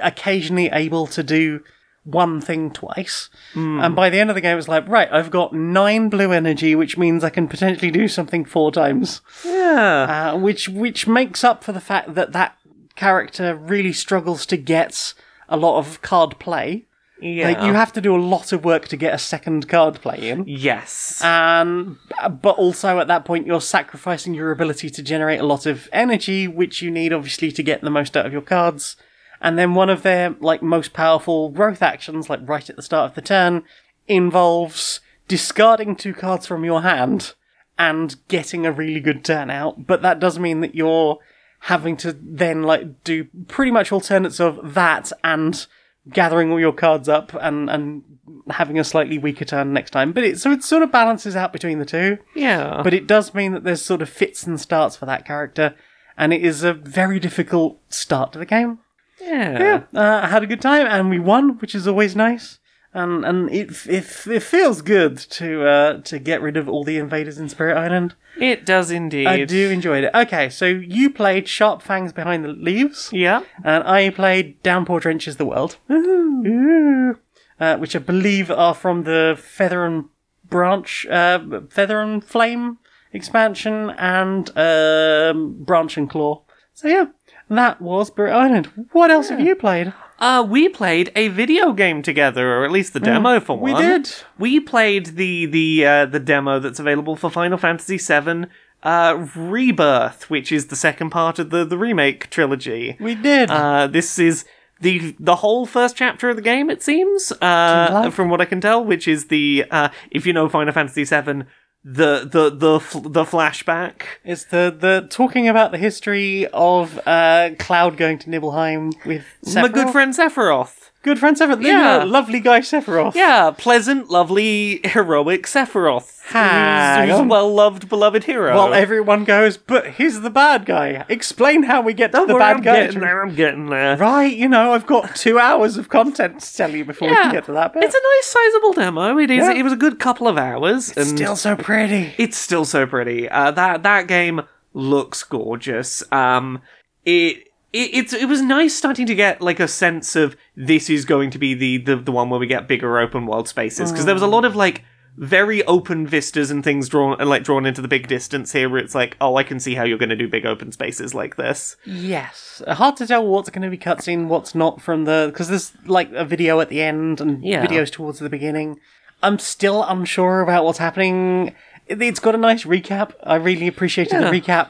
[0.00, 1.62] occasionally able to do
[2.06, 3.28] one thing twice.
[3.54, 6.74] And by the end of the game, it's like, right, I've got nine blue energy,
[6.74, 9.20] which means I can potentially do something four times.
[9.44, 12.56] Yeah, Uh, which which makes up for the fact that that
[12.94, 15.12] character really struggles to get
[15.48, 16.86] a lot of card play.
[17.20, 17.48] yeah.
[17.48, 20.28] Like you have to do a lot of work to get a second card play
[20.30, 20.44] in.
[20.46, 21.22] yes.
[21.24, 21.98] Um,
[22.40, 26.46] but also at that point, you're sacrificing your ability to generate a lot of energy,
[26.48, 28.96] which you need obviously to get the most out of your cards.
[29.40, 33.10] And then one of their like most powerful growth actions, like right at the start
[33.10, 33.64] of the turn,
[34.08, 37.34] involves discarding two cards from your hand
[37.78, 39.86] and getting a really good turn out.
[39.86, 41.18] But that does mean that you're
[41.60, 45.66] having to then like do pretty much alternates of that and
[46.10, 48.02] gathering all your cards up and and
[48.50, 50.12] having a slightly weaker turn next time.
[50.12, 52.18] But it so it sort of balances out between the two.
[52.34, 52.82] Yeah.
[52.82, 55.74] But it does mean that there's sort of fits and starts for that character,
[56.16, 58.78] and it is a very difficult start to the game.
[59.20, 59.82] Yeah.
[59.94, 62.58] Uh, I had a good time, and we won, which is always nice.
[62.94, 66.96] And and it it, it feels good to uh, to get rid of all the
[66.96, 68.14] invaders in Spirit Island.
[68.40, 69.26] It does indeed.
[69.26, 70.10] I do enjoy it.
[70.14, 73.42] Okay, so you played Sharp Fangs Behind the Leaves, Yeah.
[73.64, 77.18] and I played Downpour Drenches the World, Ooh.
[77.60, 80.04] Uh, which I believe are from the Feather and
[80.48, 82.78] Branch, uh, Feather and Flame
[83.12, 86.42] expansion, and um, Branch and Claw.
[86.74, 87.06] So yeah,
[87.48, 88.66] that was Island.
[88.92, 89.92] What else have you played?
[90.18, 93.74] Uh, we played a video game together, or at least the demo for one.
[93.74, 94.10] we did.
[94.38, 98.46] We played the the uh, the demo that's available for Final Fantasy VII
[98.82, 102.96] uh, Rebirth, which is the second part of the the remake trilogy.
[102.98, 103.50] We did.
[103.50, 104.46] Uh, this is
[104.80, 108.60] the the whole first chapter of the game, it seems, uh, from what I can
[108.60, 111.42] tell, which is the uh, if you know Final Fantasy VII,
[111.86, 114.02] the the the the flashback.
[114.24, 119.68] It's the, the talking about the history of uh, Cloud going to Nibelheim with My
[119.68, 120.90] good friend Sephiroth.
[121.06, 121.62] Good friend Sephiroth.
[121.62, 122.02] Yeah.
[122.02, 123.14] Lovely guy Sephiroth.
[123.14, 126.20] Yeah, pleasant, lovely, heroic Sephiroth.
[126.24, 127.28] Hang who's, on.
[127.28, 128.52] well loved, beloved hero.
[128.56, 131.04] Well, everyone goes, but he's the bad guy.
[131.08, 132.86] Explain how we get to Don't the worry, bad I'm guy.
[132.86, 133.22] getting there.
[133.22, 133.96] I'm getting there.
[133.96, 137.30] Right, you know, I've got two hours of content to tell you before we can
[137.30, 137.84] get to that bit.
[137.84, 139.16] It's a nice, sizable demo.
[139.18, 139.38] It is.
[139.44, 139.52] Yeah.
[139.52, 142.14] It was a good couple of hours, and Still so pretty.
[142.18, 143.28] it's still so pretty.
[143.28, 144.40] Uh, that that game
[144.74, 146.02] looks gorgeous.
[146.10, 146.62] Um,
[147.04, 147.44] it.
[147.80, 150.36] It, it's it was nice starting to get like a sense of
[150.70, 153.48] this is going to be the the, the one where we get bigger open world
[153.48, 154.82] spaces because there was a lot of like
[155.18, 158.94] very open vistas and things drawn like drawn into the big distance here where it's
[158.94, 161.76] like oh I can see how you're going to do big open spaces like this
[161.86, 162.62] Yes.
[162.68, 165.28] Hard to tell what's going to be cutscene, what's not from the.
[165.32, 167.64] Because there's like a video at the end and Yeah.
[167.66, 168.78] videos towards the beginning.
[169.22, 171.54] I'm still unsure about what's happening.
[171.86, 173.12] It- It's got a nice recap.
[173.22, 174.68] I really appreciated the recap.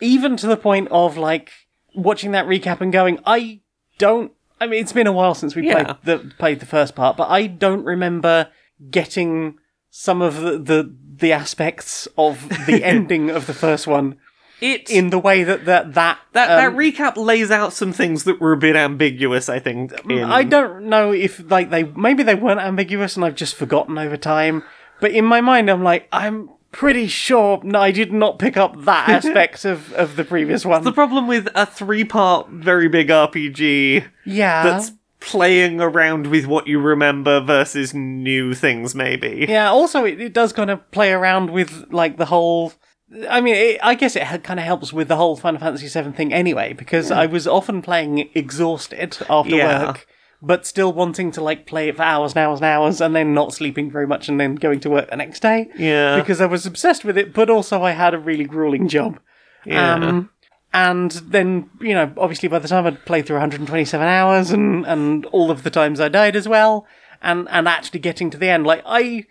[0.00, 1.50] Even to the point of like
[1.94, 3.60] watching that recap and going, I
[3.98, 4.32] don't.
[4.60, 5.84] I mean, it's been a while since we Yeah.
[5.84, 8.48] played the played the first part, but I don't remember
[8.90, 9.58] getting
[9.90, 14.16] some of the the, the aspects of the ending of the first one
[14.60, 18.24] it in the way that that that that um, that recap lays out some things
[18.24, 22.22] that were a bit ambiguous I think in, I don't know if like they maybe
[22.24, 24.64] they weren't ambiguous and I've just forgotten over time.
[25.00, 28.84] But in my mind, I'm like I'm pretty sure no, I did not pick up
[28.84, 30.84] that aspect of of the previous one.
[30.84, 36.66] the problem with a three part very big RPG yeah, that's playing around with what
[36.66, 39.68] you remember versus new things maybe yeah.
[39.70, 42.72] Also, it, it does kind of play around with like the whole.
[43.28, 46.12] I mean, it, I guess it kind of helps with the whole Final Fantasy VII
[46.12, 47.14] thing anyway, because hmm.
[47.14, 49.86] I was often playing exhausted after Yeah.
[49.86, 50.06] work,
[50.40, 53.34] but still wanting to like play it for hours and hours and hours, and then
[53.34, 55.68] not sleeping very much, and then going to work the next day.
[55.76, 56.18] Yeah.
[56.18, 59.18] because I was obsessed with it, but also I had a really grueling job.
[59.64, 59.94] Yeah.
[59.94, 60.30] Um,
[60.72, 65.24] and then, you know, obviously by the time I'd played through 127 hours and, and
[65.26, 66.86] all of the times I died as well,
[67.22, 69.26] and, and actually getting to the end, like, I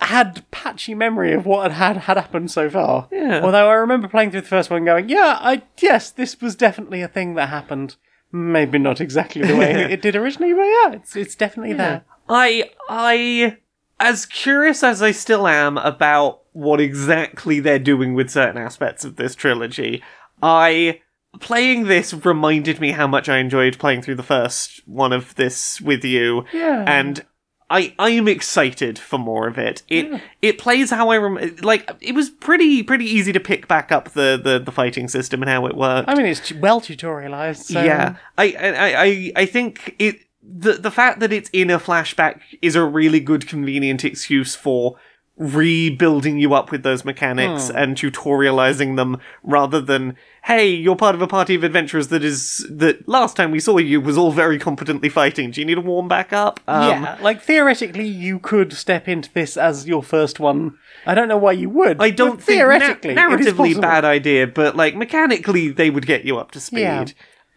[0.00, 3.08] had patchy memory of what had, had, happened so far.
[3.12, 3.42] Yeah.
[3.42, 7.02] Although I remember playing through the first one going, yeah, I, yes, this was definitely
[7.02, 7.96] a thing that happened.
[8.30, 12.04] Maybe not exactly the way it did originally, but yeah, it's, it's definitely there.
[12.28, 13.56] I I
[13.98, 19.16] as curious as I still am about what exactly they're doing with certain aspects of
[19.16, 20.02] this trilogy,
[20.42, 21.00] I
[21.40, 25.80] playing this reminded me how much I enjoyed playing through the first one of this
[25.80, 26.44] with you.
[26.52, 26.84] Yeah.
[26.86, 27.24] And
[27.70, 29.82] I I am excited for more of it.
[29.88, 33.92] It it plays how I rem- like it was pretty pretty easy to pick back
[33.92, 36.08] up the the, the fighting system and how it worked.
[36.08, 37.64] I mean, it's well tutorialized.
[37.64, 37.82] So.
[37.82, 42.40] Yeah, I, I, I, I think it the the fact that it's in a flashback
[42.62, 44.96] is a really good convenient excuse for
[45.38, 51.22] rebuilding you up with those mechanics and tutorializing them rather than hey you're part of
[51.22, 54.58] a party of adventurers that is that last time we saw you was all very
[54.58, 58.72] competently fighting do you need to warm back up um, yeah, like theoretically, you could
[58.72, 60.76] step into this as your first one.
[61.06, 62.00] I don't know why you would.
[62.00, 66.36] I don't think theoretically, na- narratively bad idea but like mechanically they would get you
[66.38, 67.04] up to speed Yeah.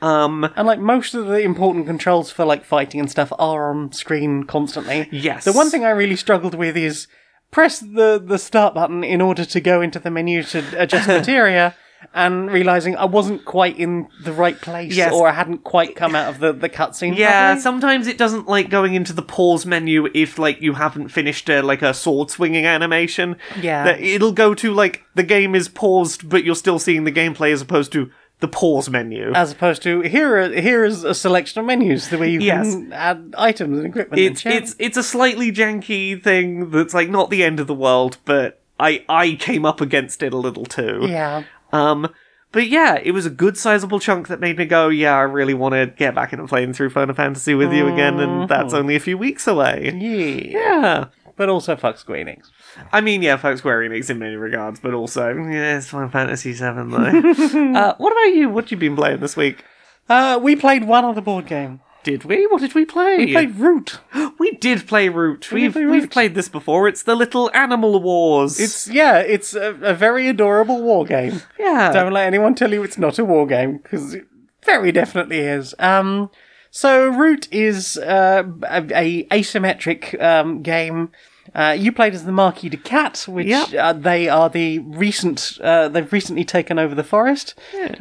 [0.01, 3.91] um And like most of the important controls for like fighting and stuff are on
[3.91, 5.07] screen constantly.
[5.11, 5.45] Yes.
[5.45, 7.07] The one thing I really struggled with is
[7.51, 11.75] press the the start button in order to go into the menu to adjust materia.
[12.15, 15.13] And realizing I wasn't quite in the right place, Yes.
[15.13, 17.15] or I hadn't quite come out of the, the cutscene.
[17.15, 17.61] Yeah, properly.
[17.61, 21.61] sometimes it doesn't like going into the pause menu if like you haven't finished a,
[21.61, 23.35] like a sword swinging animation.
[23.61, 23.83] Yeah.
[23.83, 27.53] That it'll go to like the game is paused, but you're still seeing the gameplay
[27.53, 28.09] as opposed to
[28.41, 29.31] the pause menu.
[29.33, 32.73] As opposed to here, are, here is a selection of menus the way you Yes.
[32.73, 34.19] can add items and equipment.
[34.21, 37.73] it's and it's it's a slightly janky thing that's like not the end of the
[37.73, 41.05] world, but I I came up against it a little too.
[41.07, 41.43] yeah.
[41.71, 42.13] Um,
[42.51, 45.53] but yeah, it was a good sizable chunk that made me go, yeah, I really
[45.53, 48.95] want to get back into playing through Final Fantasy with you again, and that's only
[48.97, 49.91] a few weeks away.
[49.95, 50.59] Yeah.
[50.59, 51.05] Yeah.
[51.37, 52.49] But also fuck Square Enix.
[52.91, 56.53] I mean, yeah, fuck Square Enix in many regards, but also, yeah, it's Final Fantasy
[56.53, 57.73] VII though.
[57.79, 58.49] uh, what about you?
[58.49, 59.63] What you been playing this week?
[60.09, 61.81] Uh, we played one other board game.
[62.03, 62.47] Did we?
[62.47, 63.17] What did we play?
[63.17, 63.99] We played Root.
[64.39, 65.51] We did play Root.
[65.51, 66.87] We We've play we've played this before.
[66.87, 68.59] It's the little Animal Wars.
[68.59, 71.43] It's yeah, it's a, a very adorable war game.
[71.59, 71.91] yeah.
[71.93, 74.25] Don't let anyone tell you it's not a war game because it
[74.65, 75.75] very definitely is.
[75.77, 76.31] Um,
[76.71, 81.11] so Root is uh, a, a asymmetric um, game.
[81.55, 83.73] Uh, you played as the Marquis de Cat, which Yep.
[83.77, 85.57] uh, they are the recent.
[85.61, 87.55] Uh, they've recently taken over the forest.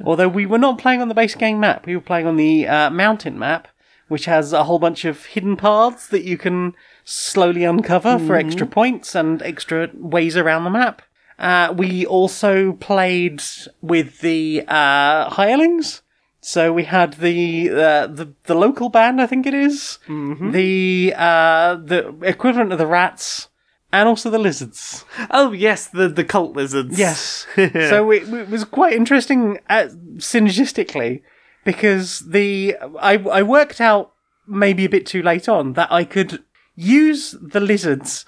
[0.04, 2.68] Although we were not playing on the base game map, we were playing on the
[2.68, 3.68] uh, mountain map,
[4.08, 6.74] which has a whole bunch of hidden paths that you can
[7.04, 11.02] slowly uncover for extra points and extra ways around the map.
[11.38, 13.42] Uh, we also played
[13.80, 16.02] with the uh, hirelings.
[16.50, 21.76] So we had the uh, the the local band, I think it is, the uh,
[21.76, 23.46] the equivalent of the rats,
[23.92, 25.04] and also the lizards.
[25.30, 26.98] Oh yes, the the cult lizards.
[26.98, 27.46] Yes.
[27.54, 31.22] so it, it was quite interesting uh, synergistically
[31.64, 34.10] because the I I worked out
[34.48, 36.42] maybe a bit too late on that I could
[36.74, 38.26] use the lizards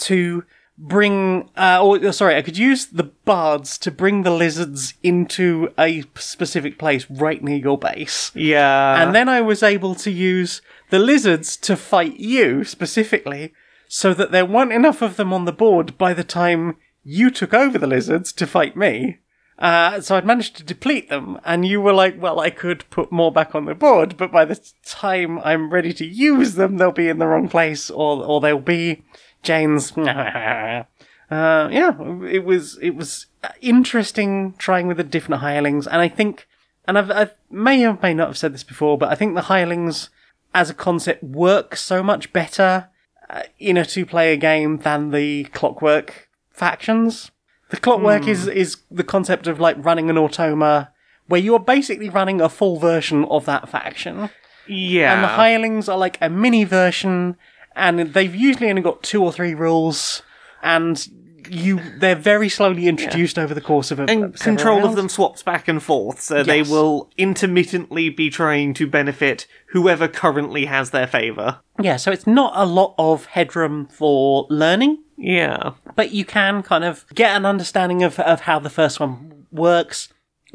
[0.00, 0.44] to
[0.76, 6.02] bring uh, or sorry I could use the bards to bring the lizards into a
[6.16, 8.32] specific place right near your base.
[8.34, 9.02] Yeah.
[9.02, 13.52] And then I was able to use the lizards to fight you specifically,
[13.88, 17.54] so that there weren't enough of them on the board by the time you took
[17.54, 19.18] over the lizards to fight me.
[19.56, 23.12] Uh, so I'd managed to deplete them, and you were like, well, I could put
[23.12, 26.90] more back on the board, but by the time I'm ready to use them, they'll
[26.90, 29.04] be in the wrong place, or, or they'll be
[29.44, 29.96] Jane's.
[29.98, 30.84] uh,
[31.30, 31.92] yeah,
[32.24, 33.26] it was, it was
[33.60, 36.46] interesting trying with the different hirelings, and I think
[36.86, 39.42] and I've, I may or may not have said this before, but I think the
[39.42, 40.10] hirelings
[40.54, 42.88] as a concept work so much better
[43.30, 47.30] uh, in a two-player game than the clockwork factions.
[47.70, 50.90] The clockwork is is the concept of like running an automa,
[51.26, 54.28] where you're basically running a full version of that faction,
[54.68, 55.14] yeah.
[55.14, 57.36] and the hirelings are like a mini version,
[57.76, 60.22] and they've usually only got two or three rules,
[60.62, 61.06] and
[61.50, 65.42] you they're very slowly introduced over the course of a and control of them swaps
[65.42, 71.06] back and forth, so they will intermittently be trying to benefit whoever currently has their
[71.06, 71.60] favour.
[71.80, 75.72] Yeah, so it's not a lot of headroom for learning, Yeah.
[75.96, 80.08] but you can kind of get an understanding of, of how the first one works.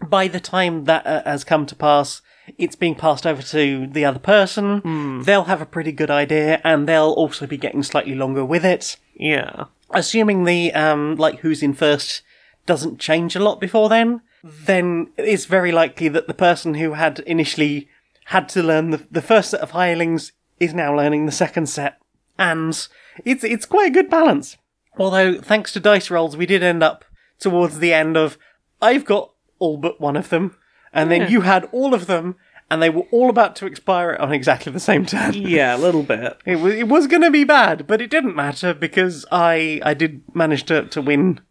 [0.08, 2.22] By the time that uh, has come to pass,
[2.58, 4.82] it's being passed over to the other person.
[5.24, 8.98] They'll have a pretty good idea, and they'll also be getting slightly longer with it.
[9.16, 9.66] Yeah.
[9.92, 12.22] Assuming the um, like who's in first
[12.66, 17.20] doesn't change a lot before then, then it's very likely that the person who had
[17.20, 17.90] initially
[18.26, 22.00] had to learn the, the first set of hirelings is now learning the second set,
[22.38, 22.88] and
[23.26, 24.58] it's it's quite a good balance.
[24.98, 27.06] Although thanks to dice rolls, we did end up
[27.40, 28.38] towards the end of
[28.82, 30.56] I've got all but one of them,
[30.94, 32.36] and then you had all of them,
[32.70, 35.34] and they were all about to expire on exactly the same turn.
[35.50, 36.38] Yeah, a little bit.
[36.46, 39.94] It was it was going to be bad, but it didn't matter because I I
[39.94, 41.42] did manage to to win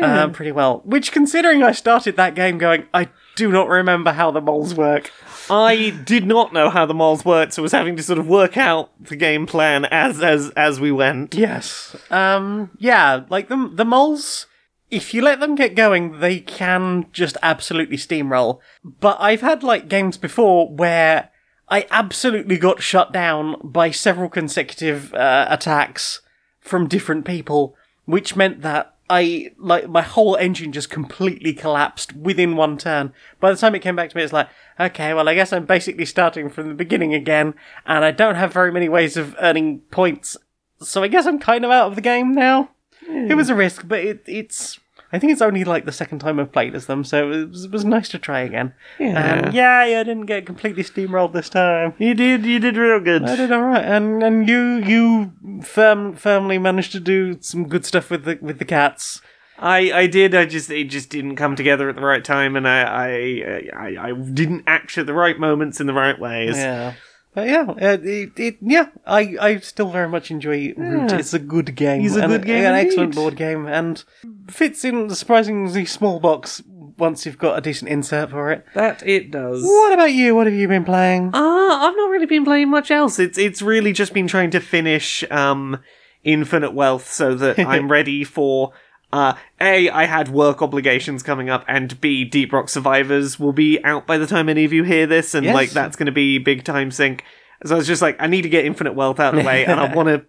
[0.00, 0.82] uh, pretty well.
[0.84, 5.10] Which, considering I started that game going, I do not remember how the moles work.
[5.50, 8.56] I did not know how the moles worked, so was having to sort of work
[8.56, 11.34] out the game plan as as as we went.
[11.34, 11.96] Yes.
[12.10, 12.70] Um.
[12.78, 13.24] Yeah.
[13.28, 14.46] Like the the moles.
[14.90, 18.58] If you let them get going, they can just absolutely steamroll.
[18.82, 21.30] But I've had like games before where
[21.68, 26.20] I absolutely got shut down by several consecutive uh, attacks
[26.60, 32.56] from different people, which meant that I like my whole engine just completely collapsed within
[32.56, 33.12] one turn.
[33.38, 35.66] By the time it came back to me, it's like, okay, well, I guess I'm
[35.66, 37.54] basically starting from the beginning again,
[37.86, 40.36] and I don't have very many ways of earning points,
[40.80, 42.70] so I guess I'm kind of out of the game now.
[43.08, 44.78] It was a risk, but it, it's.
[45.12, 47.64] I think it's only like the second time I've played as them, so it was,
[47.64, 48.74] it was nice to try again.
[48.98, 49.08] Yeah.
[49.08, 51.94] Um, and yeah, I didn't get completely steamrolled this time.
[51.98, 53.24] You did, you did real good.
[53.24, 55.32] I did all right, and and you you
[55.62, 59.20] firm firmly managed to do some good stuff with the with the cats.
[59.58, 60.34] I, I did.
[60.34, 64.08] I just it just didn't come together at the right time, and I I I,
[64.08, 66.56] I didn't act at the right moments in the right ways.
[66.56, 66.94] Yeah,
[67.34, 71.10] but yeah, uh, it, it yeah, I I still very much enjoy Root.
[71.10, 71.18] Yeah.
[71.18, 72.04] It's a good game.
[72.04, 72.86] It's a good game an indeed.
[72.88, 74.02] excellent board game, and
[74.48, 76.62] fits in a surprisingly small box
[76.98, 78.64] once you've got a decent insert for it.
[78.74, 79.62] That it does.
[79.62, 80.34] What about you?
[80.34, 81.30] What have you been playing?
[81.34, 83.18] Uh, I've not really been playing much else.
[83.18, 85.80] It's it's really just been trying to finish um
[86.22, 88.72] Infinite Wealth so that I'm ready for
[89.12, 93.82] uh A, I had work obligations coming up, and B, Deep Rock Survivors will be
[93.84, 95.54] out by the time any of you hear this, and Yes.
[95.54, 97.24] like that's gonna be big time sink.
[97.64, 99.64] So I was just like, I need to get Infinite Wealth out of the way,
[99.66, 100.22] and I wanna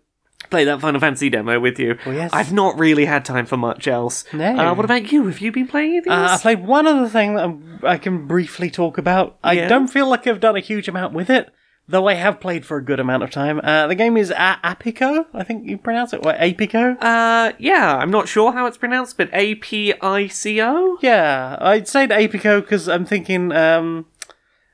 [0.49, 1.97] play that Final Fantasy demo with you.
[2.05, 2.32] Oh, yes.
[2.34, 4.25] I've not really had time for much else.
[4.34, 4.57] No.
[4.57, 5.27] Uh, what about you?
[5.27, 8.25] Have you been playing anything Uh, I played one other thing that I'm- I can
[8.27, 9.38] briefly talk about.
[9.43, 11.49] I don't feel like I've done a huge amount with it,
[11.88, 13.59] though I have played for a good amount of time.
[13.63, 16.21] Uh, the game is a- Apico, I think you pronounce it.
[16.23, 16.95] What, Apico?
[17.01, 20.97] Uh, yeah, I'm not sure how it's pronounced, but A P I C O.
[21.01, 24.05] Yeah, I'd say Apico because I'm thinking um,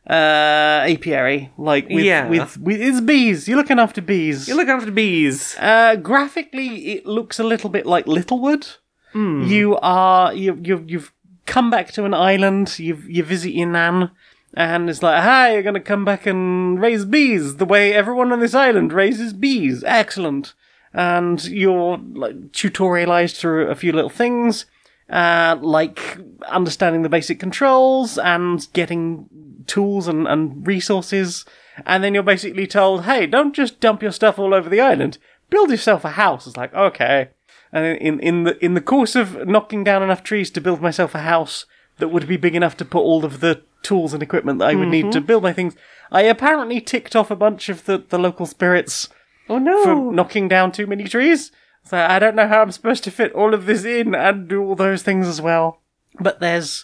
[0.09, 2.27] uh, apiary, like with, Yeah.
[2.29, 3.47] with with it's bees.
[3.47, 4.47] You're looking after bees.
[4.47, 5.55] You're looking after bees.
[5.59, 8.67] Uh, graphically, it looks a little bit like Littlewood.
[9.15, 11.11] You are you you you've
[11.47, 12.77] come back to an island.
[12.77, 14.11] You you visit your nan,
[14.53, 18.39] and it's like, hi, you're gonna come back and raise bees the way everyone on
[18.39, 19.83] this island raises bees.
[19.85, 20.53] Excellent.
[20.93, 24.65] And you're like tutorialized through a few little things,
[25.09, 26.17] uh, like
[26.47, 29.27] understanding the basic controls and getting
[29.67, 31.45] tools and, and resources.
[31.85, 35.17] And then you're basically told, hey, don't just dump your stuff all over the island.
[35.49, 36.47] Build yourself a house.
[36.47, 37.29] It's like, okay.
[37.71, 41.13] And in, in the in the course of knocking down enough trees to build myself
[41.13, 41.65] a house
[41.97, 44.75] that would be big enough to put all of the tools and equipment that I
[44.75, 45.75] would need to build my things,
[46.11, 49.09] I apparently ticked off a bunch of the, the local spirits
[49.49, 49.83] Oh no!
[49.83, 51.51] for knocking down too many trees.
[51.83, 54.61] So I don't know how I'm supposed to fit all of this in and do
[54.61, 55.81] all those things as well.
[56.19, 56.83] But there's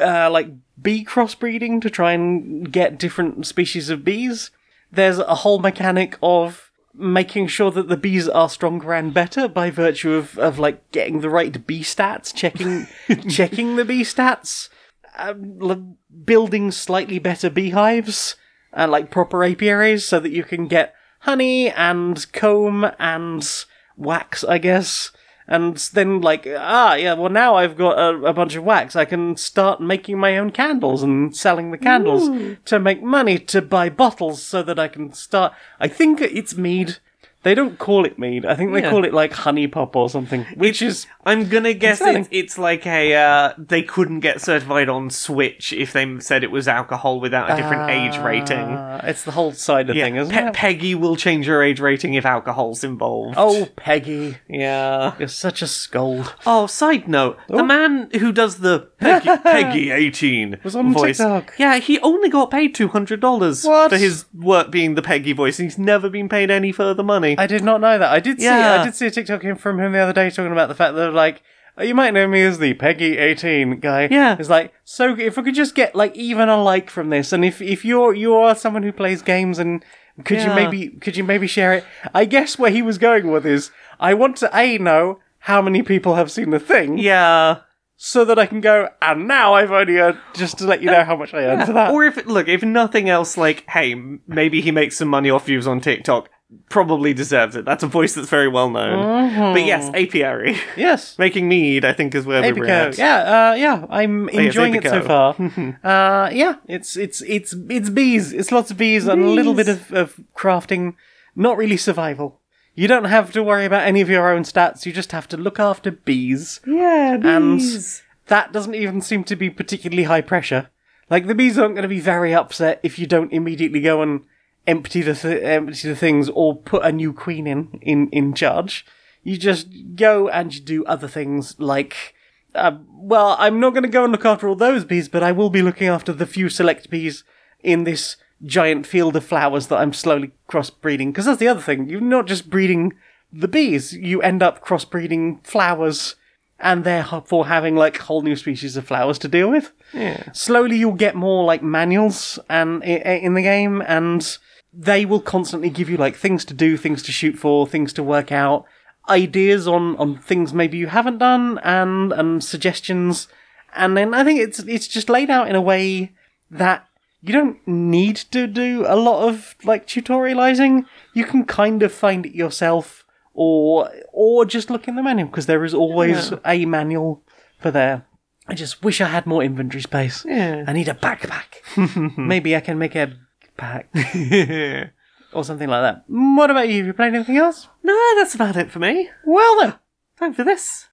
[0.00, 0.48] uh, like
[0.80, 4.50] bee crossbreeding to try and get different species of bees.
[4.92, 9.70] There's a whole mechanic of making sure that the bees are stronger and better by
[9.70, 12.86] virtue of, of like getting the right bee stats, checking
[13.28, 14.68] checking the bee stats,
[15.16, 18.36] um, building slightly better beehives
[18.72, 23.64] and like proper apiaries so that you can get honey and comb and
[23.96, 25.10] wax, I guess.
[25.46, 28.96] And then, like, ah, yeah, well, now I've got a, a bunch of wax.
[28.96, 32.28] I can start making my own candles and selling the candles
[32.64, 35.52] to make money to buy bottles so that I can start.
[35.78, 36.96] I think it's mead.
[37.44, 38.44] They don't call it mead.
[38.44, 38.90] I think they Yeah.
[38.90, 41.06] call it, like, honey pop or something, which is.
[41.26, 45.92] I'm gonna guess it's, it's like a uh, they couldn't get certified on Switch if
[45.94, 48.58] they said it was alcohol without a different age rating.
[48.58, 50.52] Uh, it's the whole cider Yeah, thing, isn't Pe- it?
[50.54, 53.36] PEGI will change your age rating if alcohol's involved.
[53.38, 54.36] oh, PEGI.
[54.50, 55.14] yeah.
[55.18, 56.34] You're such a scold.
[56.44, 61.54] Oh, side note: the man who does the PEGI, PEGI eighteen Was on voice, TikTok.
[61.58, 63.90] yeah, he only got paid two hundred dollars What?
[63.90, 65.56] for his work being the PEGI voice.
[65.56, 67.33] He's never been paid any further money.
[67.38, 68.12] I did not know that.
[68.12, 68.44] I did see.
[68.46, 68.80] Yeah.
[68.80, 71.12] I did see a TikTok from him the other day talking about the fact that
[71.12, 71.42] like.
[71.76, 74.08] "Oh, You might know me as the PEGI eighteen guy.
[74.10, 74.36] Yeah.
[74.38, 75.16] it's like so.
[75.18, 78.14] If we could just get like even a like from this, and if if you're
[78.14, 79.84] you are someone who plays games, and
[80.24, 80.54] could you Yeah.
[80.54, 81.84] maybe could you maybe share it?
[82.14, 85.82] I guess where he was going with is I want to a know how many
[85.82, 87.58] people have seen the thing, yeah.
[87.96, 88.88] so that I can go.
[89.02, 91.72] And now I've only earned just to let you know how much I earned for
[91.74, 91.90] that.
[91.92, 95.44] Or if look, if nothing else, like, hey, m- maybe he makes some money off
[95.46, 96.28] views on TikTok.
[96.68, 97.64] Probably deserves it.
[97.64, 99.54] That's a voice that's very well known.
[99.54, 100.56] But yes, apiary.
[100.76, 102.88] yes, Making mead, I think, is where we were Apico.
[102.88, 102.98] at.
[102.98, 103.86] Yeah, uh, yeah.
[103.90, 105.34] I'm yes, enjoying it so far.
[105.84, 108.32] uh, yeah, it's it's it's it's bees.
[108.32, 110.94] It's lots of bees, and a little bit of, of crafting.
[111.36, 112.40] Not really survival.
[112.74, 114.84] You don't have to worry about any of your own stats.
[114.86, 116.60] You just have to look after bees.
[116.66, 118.02] Yeah, And bees.
[118.26, 120.70] that doesn't even seem to be particularly high pressure.
[121.10, 124.24] Like the bees aren't going to be very upset if you don't immediately go and
[124.66, 128.84] empty the th- empty the things or put a new queen in in in charge.
[129.22, 132.14] You just go and you do other things like.
[132.54, 135.32] Uh, well, I'm not going to go and look after all those bees, but I
[135.32, 137.24] will be looking after the few select bees
[137.64, 141.08] in this giant field of flowers that I'm slowly crossbreeding.
[141.08, 141.88] Because that's the other thing.
[141.88, 142.92] You're not just breeding
[143.34, 146.14] the bees, you end up crossbreeding flowers
[146.60, 149.72] and therefore having like whole new species of flowers to deal with.
[149.92, 150.32] Yeah.
[150.32, 154.38] Slowly, you'll get more like manuals and in the game, and
[154.76, 158.02] they will constantly give you like things to do, things to shoot for, things to
[158.02, 158.64] work out,
[159.08, 163.28] ideas on on things maybe you haven't done, and and suggestions.
[163.74, 166.12] And then I think it's it's just laid out in a way
[166.50, 166.86] that
[167.20, 170.86] you don't need to do a lot of like tutorializing.
[171.14, 175.46] You can kind of find it yourself, or or just look in the manual because
[175.46, 177.22] there is always a manual
[177.58, 178.06] for there.
[178.46, 180.24] I just wish I had more inventory space.
[180.26, 180.64] Yeah.
[180.66, 182.18] I need a backpack.
[182.18, 183.16] Maybe I can make a
[183.56, 183.88] pack
[185.32, 186.04] or something like that.
[186.08, 186.78] What about you?
[186.78, 187.68] Have you played anything else?
[187.82, 189.10] no, that's about it for me.
[189.24, 189.74] Well then,
[190.16, 190.86] Time for this.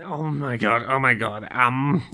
[0.00, 0.84] Oh my god!
[0.88, 1.48] Oh my god!
[1.50, 2.04] Um,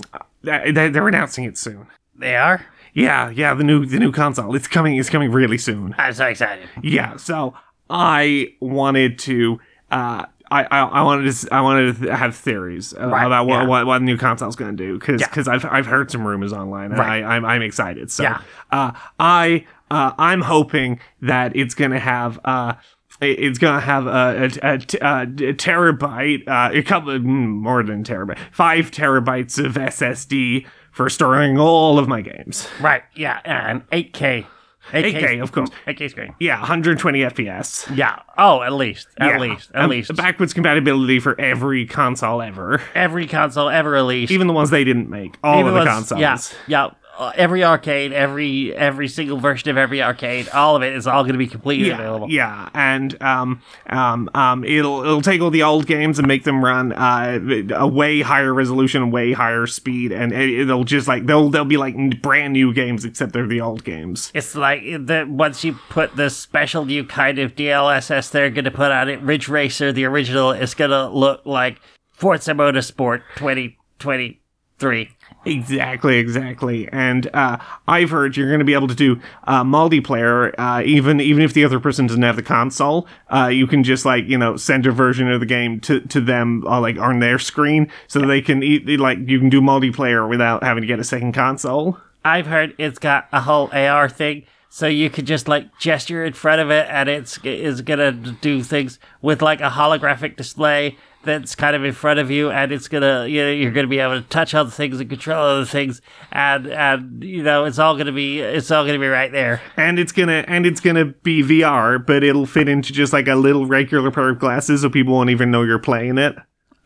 [0.41, 1.85] they, they're announcing it soon.
[2.15, 2.65] They are.
[2.95, 3.53] Yeah, yeah.
[3.53, 4.55] The new the new console.
[4.55, 4.97] It's coming.
[4.97, 5.93] It's coming really soon.
[5.99, 6.67] I'm so excited.
[6.81, 7.17] Yeah.
[7.17, 7.53] So
[7.91, 9.59] I wanted to.
[9.91, 13.61] Uh, I, I, I wanted to I wanted to have theories uh, Right, about what,
[13.63, 13.67] yeah.
[13.67, 15.51] what what the new console's going to do because Yeah.
[15.53, 17.23] I've I've heard some rumors online and Right.
[17.23, 18.41] I I'm, I'm excited so Yeah.
[18.71, 22.75] uh I uh I'm hoping that it's going to have uh
[23.21, 24.73] it's gonna have a, a, a,
[25.21, 31.57] a terabyte, uh, a couple mm, more than terabyte, five terabytes of SSD for storing
[31.57, 32.67] all of my games.
[32.81, 33.03] Right.
[33.15, 33.39] Yeah.
[33.45, 34.45] And 8K.
[34.91, 35.69] 8K, of course.
[35.87, 36.35] 8K screen.
[36.39, 37.95] Yeah, 120 FPS.
[37.95, 38.19] Yeah.
[38.37, 39.07] Oh, at least.
[39.19, 39.39] At Yeah.
[39.39, 39.71] least.
[39.73, 40.15] At Um, least.
[40.15, 44.31] backwards compatibility for every console ever, Every console ever released.
[44.31, 45.35] even the ones they didn't make.
[45.43, 46.21] All of the was- consoles.
[46.21, 46.37] Yeah.
[46.67, 46.87] Yeah.
[47.17, 51.23] Uh, every arcade, every every single version of every arcade, all of it is all
[51.23, 52.29] going to be completely Yeah, available.
[52.29, 56.63] yeah, and um, um, um, it'll it'll take all the old games and make them
[56.63, 57.39] run uh,
[57.73, 61.77] a way higher resolution, way higher speed, and it- it'll just like they'll they'll be
[61.77, 64.31] like brand new games except they're the old games.
[64.33, 68.71] It's like the once you put the special new kind of DLSS they're going to
[68.71, 71.79] put on it, Ridge Racer, the original, is going to look like
[72.11, 75.09] Forza Motorsport 2023.
[75.45, 76.89] Exactly, exactly.
[76.89, 81.21] And uh, I've heard you're going to be able to do uh, multiplayer, uh, even
[81.21, 83.07] even if the other person doesn't have the console.
[83.29, 86.19] Uh, you can just like you know send a version of the game to to
[86.19, 90.27] them uh, like on their screen, so they can eat like you can do multiplayer
[90.27, 91.97] without having to get a second console.
[92.23, 96.33] I've heard it's got a whole AR thing, so you could just like gesture in
[96.33, 101.55] front of it, and it's is gonna do things with like a holographic display that's
[101.55, 104.21] kind of in front of you, and it's gonna you know you're gonna be able
[104.21, 106.01] to touch other things and control other things,
[106.31, 109.61] and and you know it's all gonna be it's all gonna be right there.
[109.77, 113.35] and it's gonna and it's gonna be VR, but it'll fit into just like a
[113.35, 116.35] little regular pair of glasses, so people won't even know you're playing it.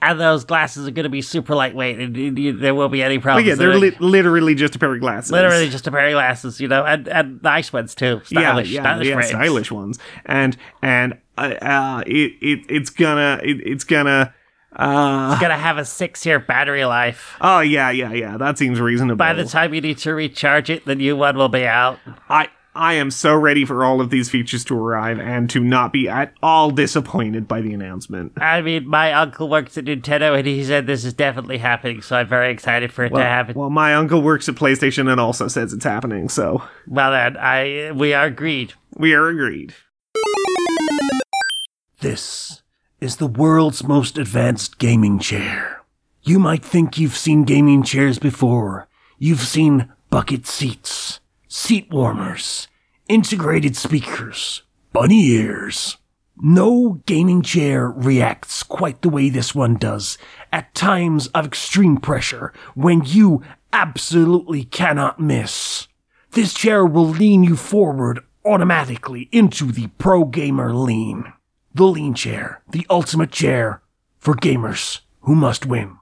[0.01, 3.19] And those glasses are gonna be super lightweight, and, and you- there won't be any
[3.19, 3.45] problems.
[3.45, 5.31] But yeah, they're li- literally just a pair of glasses.
[5.31, 8.75] literally just a pair of glasses, you know, and and nice ones too, stylish, yeah,
[8.75, 13.83] yeah, stylish yeah, stylish ones, and and uh, uh it, it it's gonna it, it's
[13.83, 14.33] gonna
[14.75, 17.35] uh Gonna have a six-year battery life.
[17.41, 19.17] oh yeah yeah yeah that seems reasonable.
[19.17, 21.99] By the time you need to recharge it, the new one will be out.
[22.29, 22.47] I
[22.79, 26.07] I am so ready for all of these features to arrive and to not be
[26.07, 28.31] at all disappointed by the announcement.
[28.37, 32.01] I mean, my uncle works at Nintendo, and he said this is definitely happening.
[32.01, 33.55] So I'm very excited for it to happen.
[33.55, 37.91] Well, my uncle works at PlayStation and also says it's happening, so Well then, I
[37.93, 38.73] we are agreed.
[38.95, 39.73] we are agreed.
[41.99, 42.61] This
[43.01, 45.81] is the world's most advanced gaming chair.
[46.23, 48.87] You might think you've seen gaming chairs before.
[49.17, 50.98] You've seen bucket seats,
[51.59, 52.69] seat warmers,
[53.09, 55.97] integrated speakers, bunny ears.
[56.41, 60.17] No gaming chair reacts quite the way this one does
[60.53, 63.43] at times of extreme pressure when you
[63.73, 65.89] absolutely cannot miss.
[66.31, 71.33] This chair will lean you forward automatically into the pro gamer lean.
[71.75, 73.83] The lean chair, the ultimate chair
[74.17, 75.98] for gamers who must win.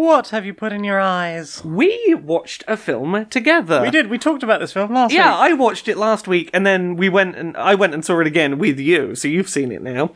[0.00, 1.62] What have you put in your eyes?
[1.62, 3.82] We watched a film together.
[3.82, 4.08] We did.
[4.08, 5.18] We talked about this film last week.
[5.18, 5.50] Yeah, week.
[5.50, 8.26] I watched it last week, and then we went and I went and saw it
[8.26, 9.14] again with you.
[9.14, 10.12] So you've seen it now.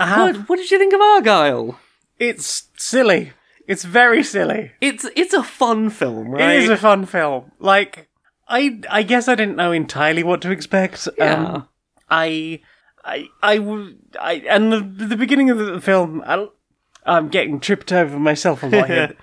[0.00, 0.36] I have.
[0.36, 1.76] What, what did you think of Argylle?
[2.18, 3.32] It's silly.
[3.66, 4.72] It's very silly.
[4.80, 6.56] It's it's a fun film, right?
[6.56, 7.52] It is a fun film.
[7.58, 8.08] Like,
[8.48, 11.06] I I guess I didn't know entirely what to expect.
[11.18, 11.34] Yeah.
[11.34, 11.68] Um,
[12.08, 12.62] I
[13.04, 16.46] and the, the beginning of the film, I,
[17.08, 19.14] I'm getting tripped over myself a lot here.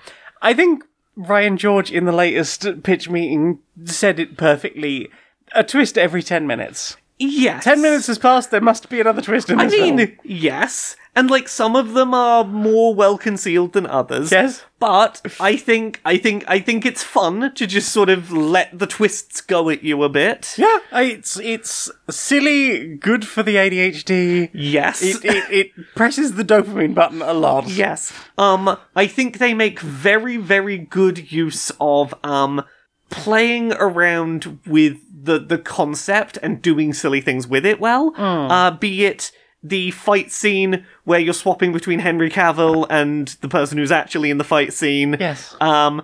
[0.41, 0.83] I think
[1.15, 5.09] Ryan George in the latest pitch meeting said it perfectly.
[5.53, 6.97] A twist every 10 minutes.
[7.19, 7.63] yes.
[7.63, 10.17] 10 minutes has passed, there must be another twist in I this mean, film.
[10.23, 14.32] yes, and like some of them are more well concealed than others.
[14.32, 14.63] Yes.
[14.80, 18.86] but I think I think I think it's fun to just sort of let the
[18.88, 20.55] twists go at you a bit.
[20.57, 24.49] Yeah, it's it's silly, good for the ADHD.
[24.53, 25.01] Yes.
[25.01, 27.68] It, it, it presses the dopamine button a lot.
[27.68, 28.11] Yes.
[28.38, 32.63] Um, I think they make very, very good use of um
[33.09, 38.13] playing around with the the concept and doing silly things with it well.
[38.18, 39.32] Uh, be it
[39.68, 44.38] the fight scene where you're swapping between Henry Cavill and the person who's actually in
[44.38, 45.18] the fight scene.
[45.20, 45.55] Yes.
[45.59, 46.03] Um,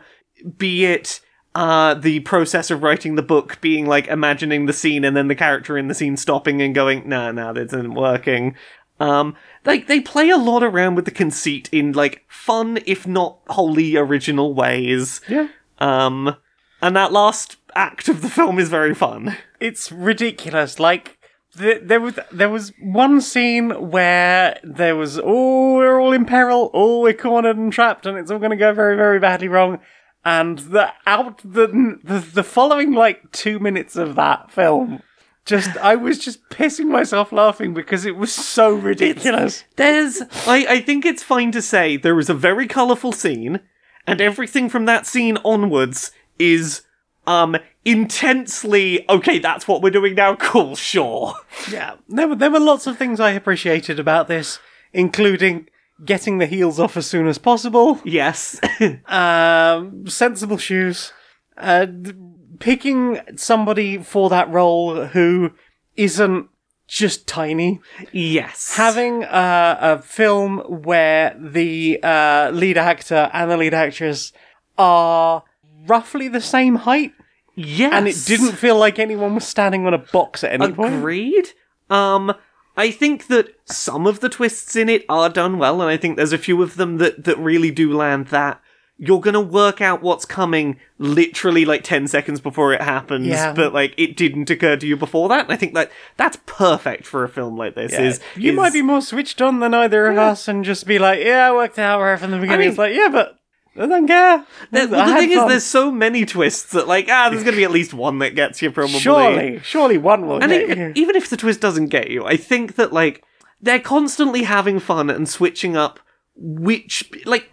[0.58, 1.22] be it
[1.54, 5.36] uh the process of writing the book being like imagining the scene and then the
[5.36, 8.56] character in the scene stopping and going, nah, nah, this isn't working.
[9.00, 9.36] Um,
[9.66, 13.96] like they play a lot around with the conceit in like fun, if not wholly
[13.96, 15.22] original ways.
[15.28, 15.50] Yeah.
[15.80, 16.36] Um,
[16.82, 19.38] and that last act of the film is very fun.
[19.60, 20.80] It's ridiculous.
[20.80, 21.18] Like
[21.56, 27.02] there was there was one scene where there was oh we're all in peril, oh
[27.02, 29.80] we're cornered and trapped, and it's all going to go very very badly wrong.
[30.24, 35.02] And the out the the the following like two minutes of that film,
[35.46, 39.64] just I was just pissing myself laughing because it was so ridiculous.
[39.76, 43.60] There's, I, I think it's fine to say there was a very colourful scene,
[44.06, 46.84] and everything from that scene onwards is,
[47.28, 51.36] um, intensely, okay, that's what we're doing now, cool, sure.
[51.72, 54.60] Yeah, there were there were lots of things I appreciated about this,
[54.94, 55.68] including
[56.04, 58.00] getting the heels off as soon as possible.
[58.04, 58.60] Yes.
[59.08, 61.14] um, sensible shoes,
[61.58, 62.14] uh, d-
[62.60, 65.52] picking somebody for that role who
[65.96, 66.48] isn't
[66.88, 67.80] just tiny.
[68.12, 68.76] yes.
[68.76, 74.34] Having uh, a film where the uh, lead actor and the lead actress
[74.78, 75.44] are
[75.88, 77.14] roughly the same height,
[77.56, 77.92] yes.
[77.94, 80.96] and it didn't feel like anyone was standing on a box at any point.
[80.96, 81.50] Agreed.
[81.90, 82.34] Um,
[82.78, 86.16] I think that some of the twists in it are done well, and I think
[86.18, 88.62] there's a few of them that, that really do land that.
[89.04, 93.52] You're gonna work out what's coming literally like 10 seconds before it happens, Yeah.
[93.52, 97.08] but like it didn't occur to you before that, and I think that that's perfect
[97.08, 97.94] for a film like this.
[97.94, 101.00] Is you is- might be more switched on than either of us and just be
[101.00, 102.60] like, yeah, I worked out right from the beginning.
[102.60, 103.40] mean- it's like, yeah, but
[103.78, 104.46] I don't care.
[104.72, 105.50] The, well, the thing is, fun.
[105.50, 108.62] there's so many twists that like ah, there's gonna be at least one that gets
[108.62, 109.00] you probably.
[109.00, 110.92] surely, surely one will And get even, you.
[110.96, 113.24] even if the twist doesn't get you, I think that like
[113.62, 116.00] they're constantly having fun and switching up
[116.36, 117.50] which like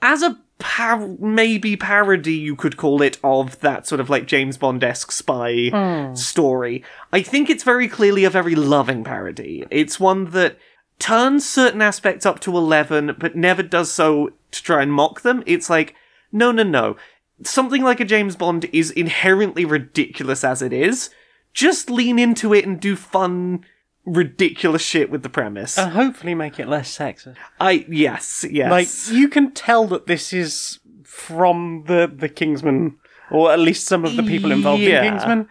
[0.00, 4.56] as a par- maybe parody you could call it of that sort of like James
[4.58, 6.84] Bond-esque spy story.
[7.12, 9.64] I think it's very clearly a very loving parody.
[9.70, 10.58] It's one that
[11.00, 15.42] turns certain aspects up to 11 but never does so to try and mock them.
[15.46, 15.94] It's like
[16.32, 16.96] no no no.
[17.42, 21.10] Something like a James Bond is inherently ridiculous as it is
[21.52, 23.64] just lean into it and do fun,
[24.04, 25.76] ridiculous shit with the premise.
[25.78, 27.36] and hopefully make it less sexist.
[27.58, 28.70] I yes, yes.
[28.70, 32.96] Like you can tell that this is from the the Kingsman,
[33.30, 35.02] or at least some of the people involved Yeah.
[35.02, 35.48] in Kingsman,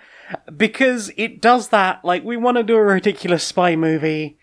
[0.56, 2.04] because it does that.
[2.06, 4.38] Like we want to do a ridiculous spy movie.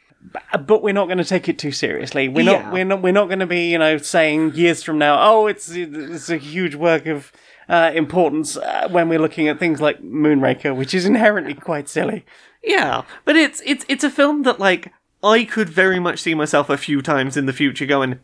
[0.58, 2.28] But we're not going to take it too seriously.
[2.28, 2.62] We're Yeah.
[2.62, 2.72] not.
[2.72, 3.02] We're not.
[3.02, 6.36] We're not going to be, you know, saying years from now, "Oh, it's it's a
[6.36, 7.32] huge work of
[7.68, 12.24] uh, importance." Uh, when we're looking at things like Moonraker, which is inherently quite silly.
[12.64, 16.68] yeah, but it's it's it's a film that like I could very much see myself
[16.70, 18.18] a few times in the future going.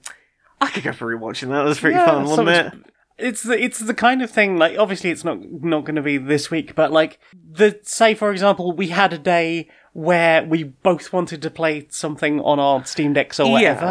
[0.60, 1.54] I could go for rewatching that.
[1.58, 2.66] That was pretty Yeah, fun, wasn't it?
[2.66, 2.82] it's-
[3.18, 6.18] It's the it's the kind of thing like obviously it's not not going to be
[6.18, 11.12] this week, but like the say for example we had a day where we both
[11.12, 13.84] wanted to play something on our Steam decks or whatever.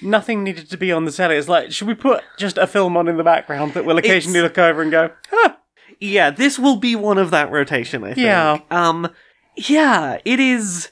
[0.00, 0.08] Yeah.
[0.08, 1.36] Nothing needed to be on the telly.
[1.36, 4.38] It's like should we put just a film on in the background that we'll occasionally
[4.38, 5.54] It's- look over and go, huh,
[6.00, 8.04] Yeah, this will be one of that rotation.
[8.04, 8.18] I think.
[8.18, 8.60] Yeah.
[8.70, 9.08] Um.
[9.56, 10.90] Yeah, it is.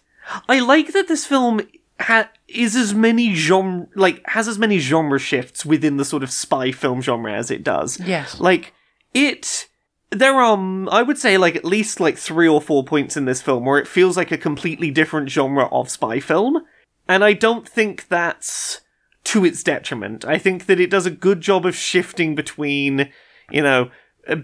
[0.49, 1.61] I like that this film
[2.01, 6.33] ha- is as many genre like has as many genre shifts within the sort of
[6.33, 8.01] spy film genre as it does.
[8.01, 8.41] Yes.
[8.41, 8.73] Like
[9.15, 9.69] it.
[10.11, 13.25] There are, um, I would say, like at least like three or four points in
[13.25, 16.63] this film where it feels like a completely different genre of spy film,
[17.09, 18.81] and I don't think that's
[19.25, 20.25] to its detriment.
[20.25, 23.11] I think that it does a good job of shifting between,
[23.51, 23.91] you know,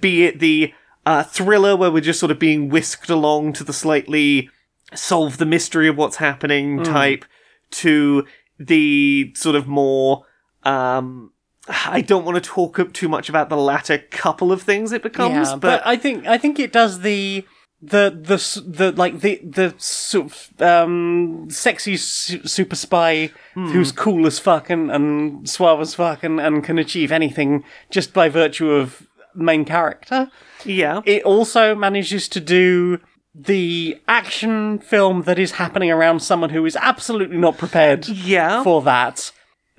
[0.01, 0.75] be it the
[1.07, 4.51] uh, thriller where we're just sort of being whisked along to the slightly
[4.95, 7.25] solve the mystery of what's happening type,
[7.71, 8.27] to
[8.59, 10.25] the sort of more,
[10.65, 11.32] um,
[11.69, 15.03] I don't want to talk up too much about the latter couple of things it
[15.03, 17.45] becomes, yeah, but, but I think I think it does the
[17.81, 23.67] the the the like the the sort of um sexy su- super spy Hmm.
[23.69, 28.13] who's cool as fuck and, and suave as fuck and, and can achieve anything just
[28.15, 30.31] by virtue of main character.
[30.65, 32.99] yeah, It also manages to do
[33.35, 38.81] the action film that is happening around someone who is absolutely not prepared yeah, for
[38.83, 39.33] that.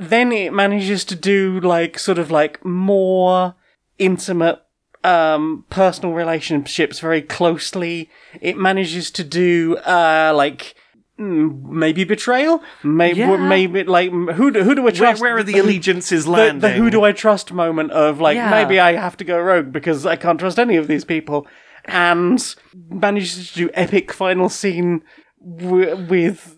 [0.10, 3.56] Then it manages to do like sort of like more
[3.97, 4.60] intimate
[5.04, 8.10] um personal relationships very closely.
[8.41, 10.76] It manages to do uh like
[11.20, 13.36] mm, maybe betrayal, maybe Yeah.
[13.38, 15.22] maybe like who do, who do I trust?
[15.22, 16.62] where are the allegiances the, landing?
[16.62, 18.49] the who do I trust moment of like Yeah.
[18.49, 21.45] maybe I have to go rogue because I can't trust any of these people,
[21.86, 22.56] and
[22.89, 25.04] manages to do epic final scene
[25.45, 26.58] w- with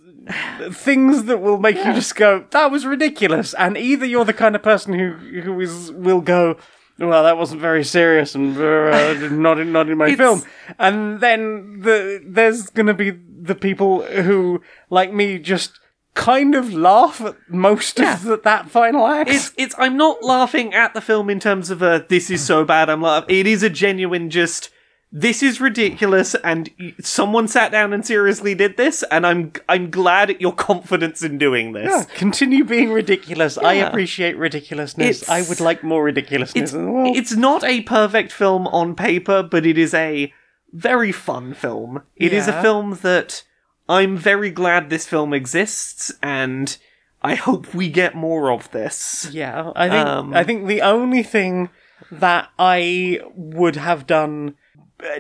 [0.72, 4.56] things that will make you just go that was ridiculous, and either you're the kind
[4.56, 5.12] of person who
[5.42, 6.58] who is will go.
[6.98, 10.44] Well, that wasn't very serious, and uh, not in not in my It's- film.
[10.80, 15.80] And then the there's gonna be the people who, like me, just
[16.14, 19.30] kind of laugh at most of the, that final act.
[19.30, 22.64] it's it's I'm not laughing at the film in terms of a this is so
[22.64, 23.36] bad I'm laughing.
[23.38, 24.70] It is a genuine just
[25.18, 26.70] this is ridiculous and
[27.02, 31.38] someone sat down and seriously did this and I'm I'm glad at your confidence in
[31.38, 31.88] doing this.
[31.90, 33.58] Yeah, continue being ridiculous.
[33.58, 35.22] I appreciate ridiculousness.
[35.24, 37.16] It's- I would like more ridiculousness It's in the world.
[37.16, 40.34] it's not a perfect film on paper, but it is a
[40.74, 42.02] very fun film.
[42.18, 43.44] It is a film that
[43.88, 46.78] I'm very glad this film exists and
[47.22, 49.30] I hope we get more of this.
[49.32, 51.70] Yeah, I think Um, I think the only thing
[52.12, 54.56] that I would have done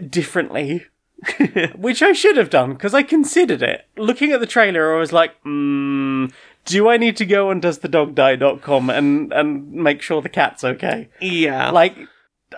[0.10, 0.86] differently,
[1.76, 3.88] which I should have done because I considered it.
[3.98, 6.32] Looking at the trailer, I was like, mm,
[6.66, 11.72] "Do I need to go on doesthedogdie.com and and make sure the cat's okay?" Yeah.
[11.72, 11.96] Like,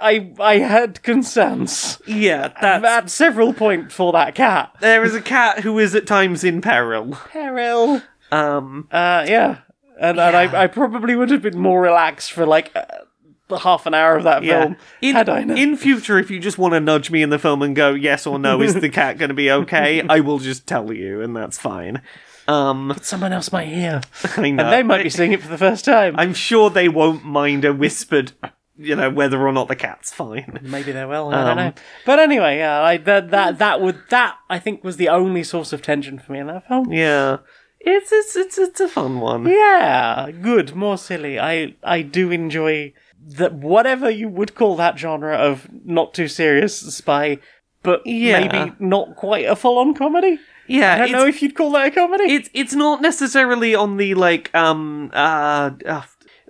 [0.01, 4.75] I I had concerns yeah, that's at several points for that cat.
[4.82, 7.17] there is a cat who is at times in peril.
[7.32, 8.01] Peril.
[8.32, 9.59] Um Uh, yeah.
[9.99, 12.84] And, and I, I probably would have been more relaxed for like uh,
[13.50, 14.62] half an hour of that yeah.
[14.64, 15.58] film In, had I known.
[15.58, 18.28] in future, if you just want to nudge me in the film and go yes
[18.28, 20.02] or no, is the cat going to be okay?
[20.10, 22.02] I will just tell you, and that's fine.
[22.48, 24.02] Um, Someone else might hear.
[24.38, 24.64] I know.
[24.64, 26.16] And they might be seeing it for the first time.
[26.18, 28.32] I'm sure they won't mind a whispered,
[28.78, 30.60] you know, whether or not the cat's fine.
[30.62, 31.30] Maybe they will.
[31.30, 31.74] I Um, don't know.
[32.06, 35.74] But anyway, yeah, I, that that that would that I think was the only source
[35.74, 36.91] of tension for me in that film.
[36.93, 37.38] Yeah,
[37.82, 39.45] it's it's it's it's a fun one.
[39.45, 41.38] Yeah, good, more silly.
[41.39, 42.93] I I do enjoy
[43.36, 47.38] that whatever you would call that genre of not too serious spy,
[47.84, 48.39] but Yeah.
[48.39, 50.39] maybe not quite a full on comedy.
[50.67, 52.25] Yeah, I don't know if you'd call that a comedy.
[52.25, 56.01] it's it's not necessarily on the like um uh, uh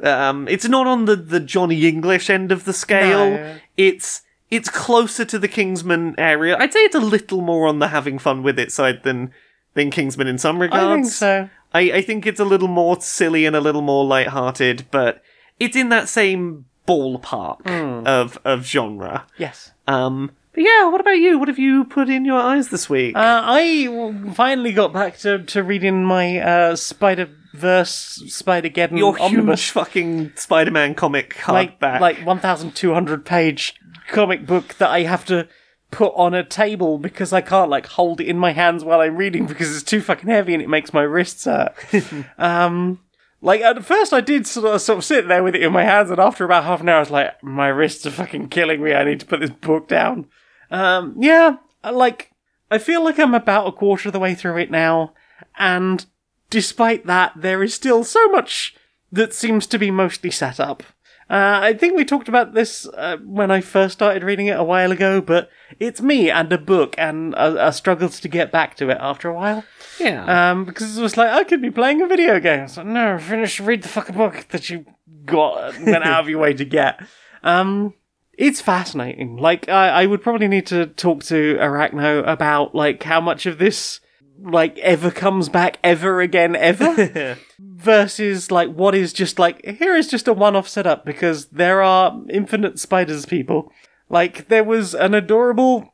[0.03, 3.31] um it's not on the the Johnny English end of the scale.
[3.31, 3.55] No.
[3.75, 6.57] It's it's closer to the Kingsman area.
[6.57, 9.31] I'd say it's a little more on the having fun with it side than
[9.73, 10.83] than Kingsman in some regards.
[10.83, 11.49] I think so.
[11.73, 15.21] I, I think it's a little more silly and a little more light-hearted, but
[15.59, 18.05] it's in that same ballpark Hmm.
[18.07, 19.25] of of genre.
[19.37, 19.71] Yes.
[19.87, 21.37] Um, but yeah, what about you?
[21.37, 23.15] What have you put in your eyes this week?
[23.15, 27.91] Uh, I finally got back to, to reading my uh, Spider Verse
[28.27, 31.99] Spider Geddon your omnibus, huge fucking Spider-Man comic like hardback.
[31.99, 33.75] like one thousand two hundred page
[34.09, 35.47] comic book that I have to
[35.89, 39.15] put on a table because I can't like hold it in my hands while I'm
[39.15, 41.73] reading because it's too fucking heavy and it makes my wrists hurt.
[42.37, 42.99] um,
[43.41, 45.83] like at first I did sort of, sort of sit there with it in my
[45.83, 48.81] hands, and after about half an hour, I was like, my wrists are fucking killing
[48.81, 48.93] me.
[48.93, 50.27] I need to put this book down.
[50.71, 52.31] Um, yeah, like
[52.69, 55.13] I feel like I'm about a quarter of the way through it now,
[55.57, 56.05] and
[56.49, 58.75] despite that, there is still so much
[59.11, 60.83] that seems to be mostly set up.
[61.29, 64.63] Uh, I think we talked about this uh, when I first started reading it a
[64.63, 68.75] while ago, but it's me and a book, and I, I struggled to get back
[68.77, 69.65] to it after a while.
[69.99, 70.51] yeah.
[70.51, 72.61] Um, because it was like I could be playing a video game.
[72.61, 74.85] I was like, no, finish, read the fucking book that you
[75.25, 77.01] got and went out of your way to get.
[77.43, 77.93] Um,
[78.37, 79.35] it's fascinating.
[79.37, 83.57] Like I, I would probably need to talk to Arachno about like how much of
[83.57, 83.99] this
[84.41, 87.37] like ever comes back ever again ever?
[87.59, 92.21] Versus like what is just like here is just a one-off setup because there are
[92.29, 93.71] infinite spiders people.
[94.09, 95.93] Like there was an adorable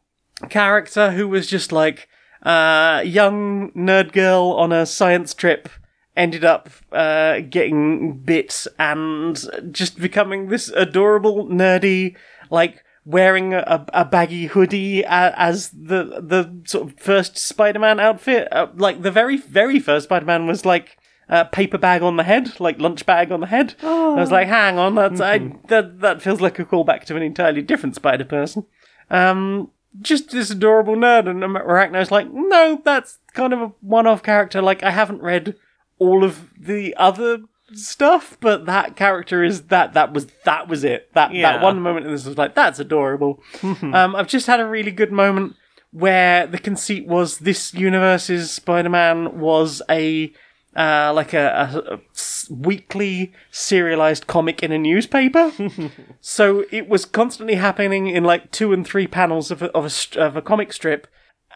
[0.50, 2.08] character who was just like
[2.44, 5.70] uh young nerd girl on a science trip
[6.16, 12.16] ended up uh getting bit and just becoming this adorable nerdy
[12.50, 18.48] like wearing a, a baggy hoodie as the the sort of first Spider-Man outfit.
[18.52, 20.98] Uh, like the very very first Spider-Man was like
[21.30, 23.76] a paper bag on the head like lunch bag on the head.
[23.82, 25.38] I was like hang on that's I
[25.68, 28.66] that that feels like a callback to an entirely different Spider person.
[29.10, 34.62] Um just this adorable nerd and Arachno's like no that's kind of a one-off character.
[34.62, 35.56] Like I haven't read
[36.00, 37.40] all of the other
[37.78, 41.54] stuff but that character is that that was that was it that Yeah.
[41.54, 44.92] that one moment in this was like that's adorable um I've just had a really
[44.92, 45.56] good moment
[45.92, 50.34] where the conceit was this universe's Spider-Man was a
[50.76, 55.52] uh, like a, a- a s- weekly serialized comic in a newspaper.
[56.20, 59.90] so it was constantly happening in like two and three panels of a, of a,
[59.92, 61.06] st- of a comic strip.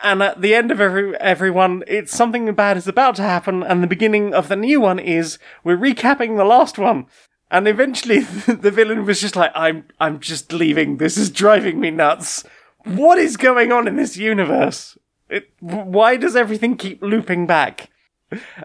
[0.04, 3.82] And at the end of every everyone, it's something bad is about to happen, and
[3.82, 7.08] the beginning of the new one is we're recapping the last one.
[7.50, 10.98] And eventually, the villain was just like, "I'm, I'm just leaving.
[10.98, 12.44] This is driving me nuts.
[12.84, 14.98] What is going on in this universe?
[15.30, 17.90] It, why does everything keep looping back?"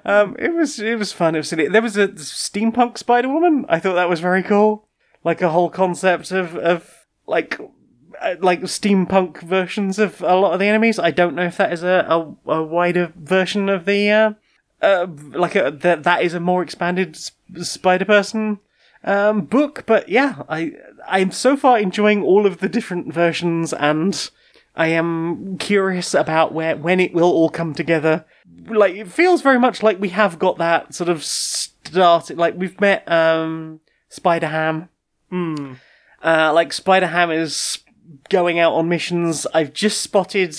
[0.04, 1.34] Um, it was, it was fun.
[1.34, 1.68] It was silly.
[1.68, 3.64] There was a steampunk Spider Woman.
[3.68, 4.88] I thought that was very cool.
[5.24, 7.60] Like a whole concept of, of like,
[8.40, 10.98] like steampunk versions of a lot of the enemies.
[10.98, 14.32] I don't know if that is a, a, a wider version of the, uh,
[14.80, 18.58] uh, like a, that, that is a more expanded Spider Person
[19.04, 19.84] um, book.
[19.86, 20.72] But yeah, I
[21.06, 24.30] I'm so far enjoying all of the different versions and
[24.74, 28.24] I am curious about where when it will all come together.
[28.66, 32.38] Like it feels very much like we have got that sort of started.
[32.38, 34.88] Like we've met um, Spider Ham.
[35.30, 35.74] Hmm.
[36.22, 37.81] Uh, like Spider Ham is
[38.28, 39.46] going out on missions.
[39.54, 40.56] I've just spotted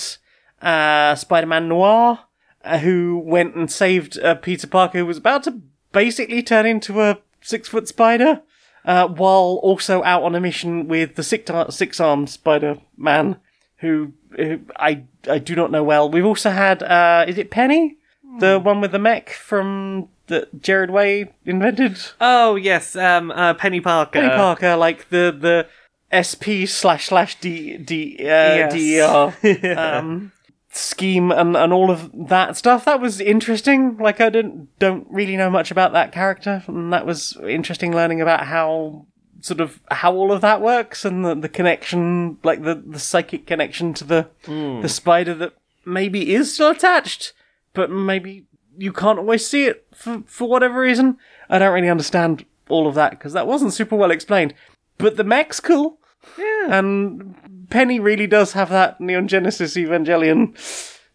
[0.61, 2.19] uh, Spider Man Noir,
[2.63, 7.01] uh, who went and saved uh, Peter Parker, who was about to basically turn into
[7.01, 8.41] a six foot spider,
[8.85, 13.37] uh, while also out on a mission with the six six armed Spider Man,
[13.77, 16.09] who, who I I do not know well.
[16.09, 17.97] We've also had uh, is it Penny,
[18.39, 21.97] the one with the mech from that Gerard Way invented.
[22.19, 24.19] Oh yes, um, uh, Penny Parker.
[24.19, 25.67] Penny Parker, like the the
[26.14, 29.41] SP slash slash D D uh, Yes.
[29.41, 30.32] DER um,
[30.70, 32.86] scheme and, and all of that stuff.
[32.86, 33.97] That was interesting.
[33.97, 38.22] Like I didn't don't really know much about that character, and that was interesting learning
[38.22, 39.05] about how
[39.41, 43.45] sort of how all of that works and the, the connection, like the the psychic
[43.45, 44.28] connection to the
[44.82, 45.53] the spider that
[45.86, 47.34] maybe is still attached,
[47.74, 48.45] but maybe
[48.78, 51.18] you can't always see it for for whatever reason.
[51.49, 54.53] I don't really understand all of that because that wasn't super well explained.
[54.97, 55.99] But the mech's cool.
[56.38, 56.78] Yeah.
[56.80, 60.57] And Penny really does have that Neon Genesis Evangelion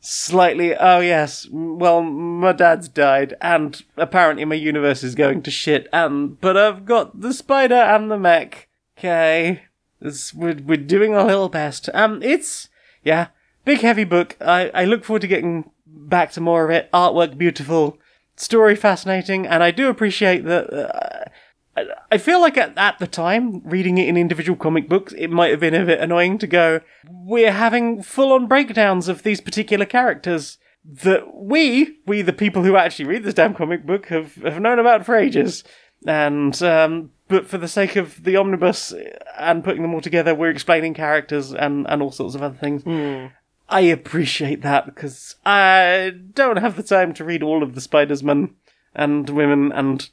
[0.01, 0.75] slightly.
[0.77, 6.41] Oh, yes, well, my dad's died, and apparently my universe is going to shit, and
[6.41, 8.69] but I've got the spider and the mech.
[8.97, 9.63] Okay.
[10.01, 11.89] We're, we're doing our little best.
[11.93, 12.69] Um, it's,
[13.03, 13.29] yeah,
[13.65, 14.37] big heavy book.
[14.41, 16.91] I, I look forward to getting back to more of it.
[16.93, 17.99] Artwork beautiful,
[18.37, 20.73] story fascinating, and I do appreciate that.
[20.73, 21.31] Uh,
[22.11, 25.51] I- feel like at, at the time, reading it in individual comic books, it might
[25.51, 29.85] have been a bit annoying to go, we're having full on breakdowns of these particular
[29.85, 34.61] characters that we, we the people who actually read this damn comic book, have, have
[34.61, 35.65] known about for ages.
[36.07, 38.95] And, um, but for the sake of the omnibus
[39.39, 42.85] and putting them all together, we're explaining characters and, and all sorts of other things.
[43.69, 48.23] I appreciate that because I don't have the time to read all of the Spider's
[48.23, 48.55] Men
[48.95, 50.09] and women and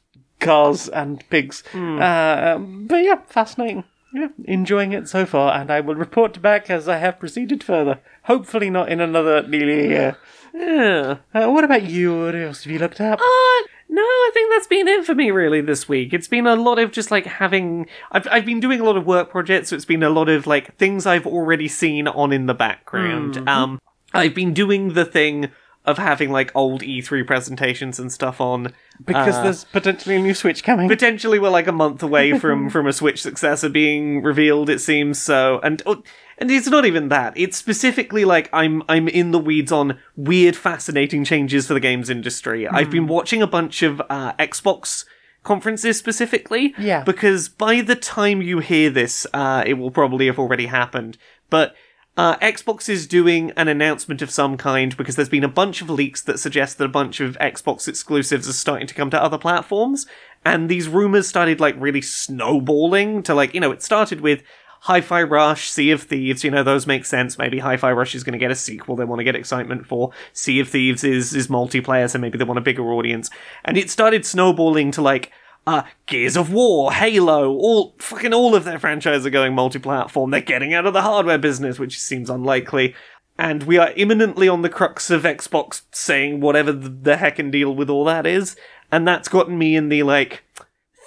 [0.46, 1.64] cars and pigs.
[1.74, 3.84] Uh, but yeah, fascinating.
[4.14, 8.00] Yeah, enjoying it so far, and I will report back as I have proceeded further.
[8.24, 10.18] Hopefully, not in another nearly year.
[10.54, 11.18] Yeah.
[11.34, 12.24] Uh, what about you?
[12.24, 13.20] What else have you looked up?
[13.20, 16.14] Uh, no, I think that's been it for me really this week.
[16.14, 19.06] It's been a lot of just like having I've I've been doing a lot of
[19.06, 22.46] work projects, so it's been a lot of like things I've already seen on in
[22.46, 23.48] the background.
[23.50, 23.80] Um
[24.14, 25.52] I've been doing the thing
[25.88, 28.74] of having like old E3 presentations and stuff on
[29.06, 30.88] Because uh, there's potentially a new Switch coming.
[30.90, 34.70] potentially we're like a month away from from a Switch successor being revealed.
[34.70, 36.04] It seems so, and oh,
[36.38, 37.34] and it's not even that.
[37.38, 42.10] It's specifically like I'm I'm in the weeds on weird, fascinating changes for the games
[42.10, 42.68] industry.
[42.68, 45.06] I've been watching a bunch of uh, Xbox
[45.44, 47.04] conferences specifically, Yeah.
[47.04, 51.18] because by the time you hear this, uh, it will probably have already happened.
[51.52, 51.76] But
[52.18, 55.90] uh, Xbox is doing an announcement of some kind because there's been a bunch of
[55.90, 59.38] leaks that suggest that a bunch of Xbox exclusives are starting to come to other
[59.38, 60.06] platforms.
[60.46, 64.44] And these rumors started like really snowballing to like, you know, it started with
[64.82, 67.38] Hi-Fi Rush, Sea of Thieves, you know, those make sense.
[67.38, 70.12] Maybe Hi-Fi Rush is going to get a sequel they want to get excitement for.
[70.32, 73.30] Sea of Thieves is, is multiplayer, so maybe they want a bigger audience.
[73.66, 75.32] And it started snowballing to like,
[75.68, 80.32] uh, Gears of War, Halo, all fucking all of their franchises are going multi-platform.
[80.32, 82.94] They're getting out of the hardware business, which seems unlikely.
[83.38, 87.76] And we are imminently on the crux of Xbox saying whatever the, heck and deal
[87.76, 88.56] with all that is.
[88.92, 90.44] And that's gotten me in the like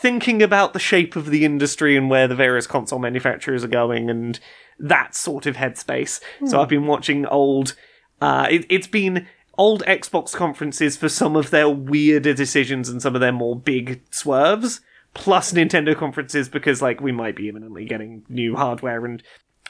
[0.01, 4.11] thinking about the shape of the industry and where the various console manufacturers are going
[4.11, 4.39] and
[4.79, 6.21] that sort of headspace.
[6.47, 7.75] So I've been watching old.
[8.21, 9.27] Uh, it, it's been
[9.59, 14.01] old Xbox conferences for some of their weirder decisions and some of their more big
[14.11, 14.81] swerves,
[15.13, 19.23] plus Nintendo conferences because like we might be imminently getting new hardware and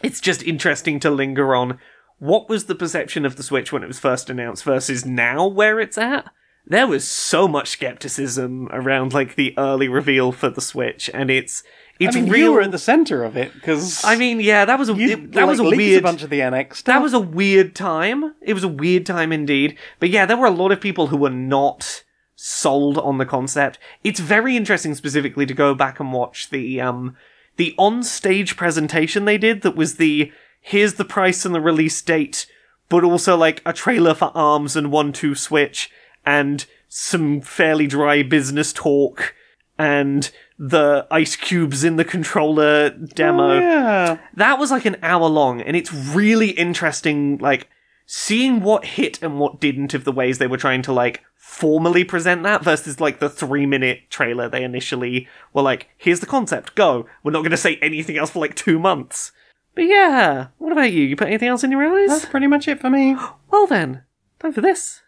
[0.03, 1.79] it's just interesting to linger on
[2.19, 5.81] what was the perception of the Switch when it was first announced versus now where
[5.81, 6.31] it's at.
[6.67, 11.63] There was so much skepticism around like the early reveal for the Switch, and it's
[12.01, 12.45] it's I mean, real.
[12.45, 15.11] you were at the center of it because I mean, yeah, that was a you,
[15.11, 16.85] it- that was a weird a bunch of the NX stuff.
[16.95, 18.35] that was a weird time.
[18.41, 19.77] It was a weird time indeed.
[19.99, 22.05] But yeah, there were a lot of people who were not
[22.37, 23.79] sold on the concept.
[24.05, 27.17] It's very interesting specifically to go back and watch the um
[27.57, 30.31] the on-stage presentation they did that was the
[30.61, 32.47] here's the price and the release date,
[32.89, 35.91] but also like a trailer for ARMS and 1-2 Switch
[36.25, 39.35] and some fairly dry business talk
[39.77, 44.19] and the ice cubes in the controller demo Oh, yeah.
[44.35, 47.69] that was like an hour long and it's really interesting like
[48.07, 52.03] seeing what hit and what didn't of the ways they were trying to like formally
[52.05, 56.75] present that versus like the three minute trailer they initially were like here's the concept
[56.75, 59.31] go we're not going to say anything else for like two months
[59.75, 61.05] But yeah, what about you?
[61.05, 62.09] You put anything else in your eyes?
[62.09, 63.15] That's pretty much it for me.
[63.51, 64.03] Well then,
[64.41, 65.03] time for this.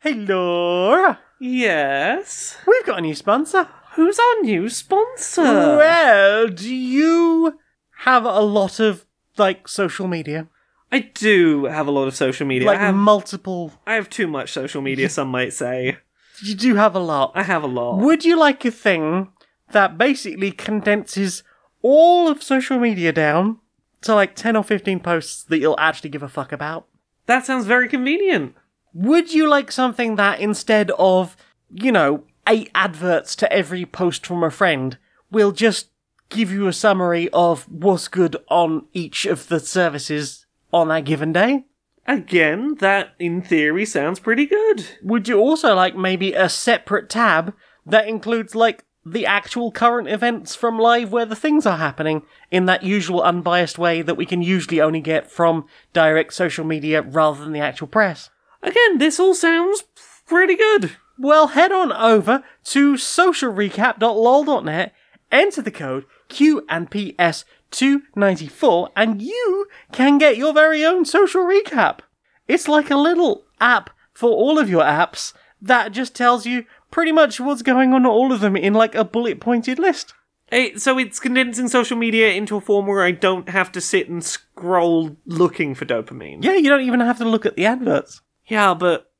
[0.00, 1.18] Hey, Laura.
[1.38, 2.56] Yes.
[2.66, 3.68] We've got a new sponsor.
[3.94, 5.42] Who's our new sponsor?
[5.42, 7.58] Well, do you
[8.00, 9.06] have a lot of,
[9.36, 10.48] like, social media?
[10.92, 12.66] I do have a lot of social media.
[12.66, 13.72] Like, I have multiple.
[13.86, 15.98] I have too much social media, some might say.
[16.42, 17.32] You do have a lot.
[17.34, 17.98] I have a lot.
[17.98, 19.28] Would you like a thing
[19.72, 21.42] that basically condenses
[21.82, 23.58] all of social media down
[24.02, 26.86] to like 10 or 15 posts that you'll actually give a fuck about?
[27.26, 28.54] That sounds very convenient.
[28.98, 31.36] Would you like something that instead of,
[31.70, 34.96] you know, eight adverts to every post from a friend,
[35.30, 35.90] will just
[36.30, 41.34] give you a summary of what's good on each of the services on that given
[41.34, 41.66] day?
[42.06, 44.86] Again, that in theory sounds pretty good.
[45.02, 50.54] Would you also like maybe a separate tab that includes like the actual current events
[50.54, 54.40] from live where the things are happening in that usual unbiased way that we can
[54.40, 58.30] usually only get from direct social media rather than the actual press?
[58.62, 59.84] Again, this all sounds
[60.26, 60.92] pretty good.
[61.18, 64.92] Well, head on over to socialrecap.lol.net,
[65.32, 71.42] enter the code Q and PS 294, and you can get your very own social
[71.44, 72.00] recap.
[72.48, 77.12] It's like a little app for all of your apps that just tells you pretty
[77.12, 80.14] much what's going on all of them in like a bullet pointed list.
[80.48, 84.08] Hey, so it's condensing social media into a form where I don't have to sit
[84.08, 86.44] and scroll looking for dopamine.
[86.44, 88.20] Yeah, you don't even have to look at the adverts.
[88.48, 89.10] Yeah, but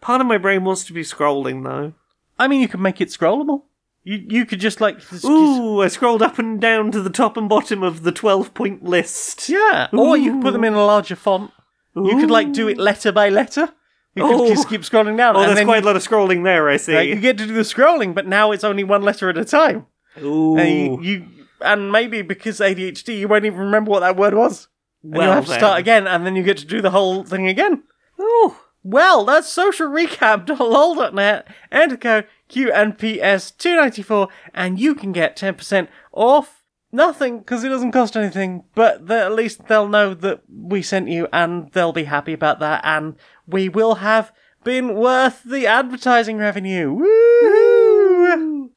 [0.00, 1.92] part of my brain wants to be scrolling though.
[2.38, 3.62] I mean, you could make it scrollable.
[4.02, 7.48] You you could just like Ooh, I scrolled up and down to the top and
[7.48, 9.48] bottom of the 12 point list.
[9.48, 11.50] Yeah, or you could put them in a larger font.
[11.96, 13.68] You could like do it letter by letter.
[14.16, 14.48] You could Oh.
[14.48, 15.36] just keep scrolling down.
[15.36, 16.94] Oh, and there's then quite you, a lot of scrolling there, I see.
[16.94, 19.44] like, you get to do the scrolling, but now it's only one letter at a
[19.44, 19.86] time.
[20.22, 20.56] Ooh.
[20.56, 21.26] And you, you
[21.60, 24.68] and maybe because ADHD, you won't even remember what that word was.
[25.02, 25.58] And Well, you'll have to then.
[25.60, 27.82] start again, and then you get to do the whole thing again.
[28.20, 28.54] Ooh.
[28.84, 31.48] Well, that's socialrecap.lol.net.
[31.72, 36.62] Enter code QNPS294, and you can get 10% off
[36.92, 41.08] nothing because it doesn't cost anything, but the, at least they'll know that we sent
[41.08, 43.16] you and they'll be happy about that, and
[43.46, 44.30] we will have
[44.64, 46.92] been worth the advertising revenue.
[46.92, 48.70] Woo!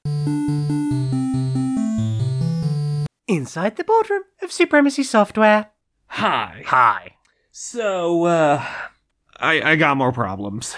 [3.27, 5.71] Inside the boardroom of Supremacy Software.
[6.07, 6.63] Hi.
[6.65, 7.17] Hi.
[7.51, 8.65] So, uh.
[9.39, 10.75] I, I got more problems.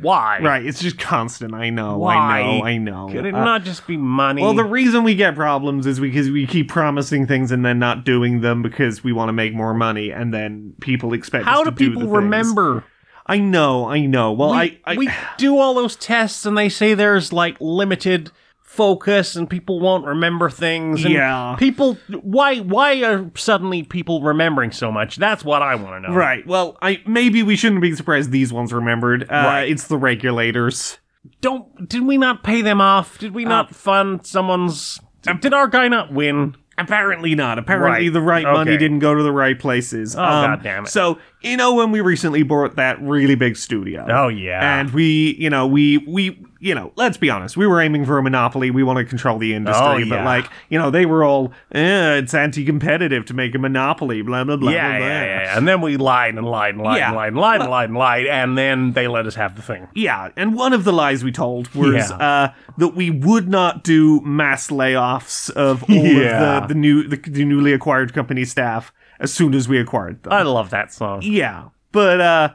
[0.00, 0.40] Why?
[0.42, 1.54] Right, it's just constant.
[1.54, 2.14] I know, Why?
[2.14, 3.08] I know, I know.
[3.10, 4.42] Could it Uh, not just be money?
[4.42, 8.04] Well, the reason we get problems is because we keep promising things and then not
[8.04, 11.70] doing them because we want to make more money, and then people expect How do
[11.70, 12.12] people things.
[12.12, 12.84] remember?
[13.26, 14.32] I know, I know.
[14.32, 18.30] Well, we, I, I we do all those tests and they say there's like limited
[18.76, 21.56] focus and people won't remember things and Yeah.
[21.58, 26.14] people why why are suddenly people remembering so much that's what i want to know
[26.16, 26.46] right.
[26.46, 29.22] Well, I maybe we shouldn't be surprised these ones remembered.
[29.24, 29.70] Uh, Right.
[29.70, 30.98] It's the regulators.
[31.40, 35.00] don't did we not pay them off did we not fund someone's
[35.40, 37.58] did our guy not win Apparently not.
[37.58, 38.12] Apparently Right.
[38.12, 38.52] the right Okay.
[38.52, 40.14] money didn't go to the right places.
[40.14, 40.88] Oh God damn it.
[40.90, 44.06] So you know when we recently bought that really big studio.
[44.10, 47.80] oh yeah And we, you know, we we you know, let's be honest, we were
[47.82, 48.70] aiming for a monopoly.
[48.70, 50.08] We want to control the industry, Oh, yeah.
[50.16, 54.42] but like, you know, they were all, eh, it's anti-competitive to make a monopoly, blah
[54.42, 54.70] blah blah.
[54.72, 55.06] yeah, blah, blah.
[55.06, 55.56] yeah, yeah.
[55.58, 57.08] And then we lied and lied and lied Yeah.
[57.08, 59.62] and lied and lied and lied and lied, and then they let us have the
[59.62, 59.86] thing.
[59.94, 64.20] Yeah, and one of the lies we told was uh, that we would not do
[64.22, 69.32] mass layoffs of all of the, the new the, the newly acquired company staff as
[69.32, 70.32] soon as we acquired them.
[70.32, 71.20] I love that song.
[71.22, 72.48] yeah, but uh,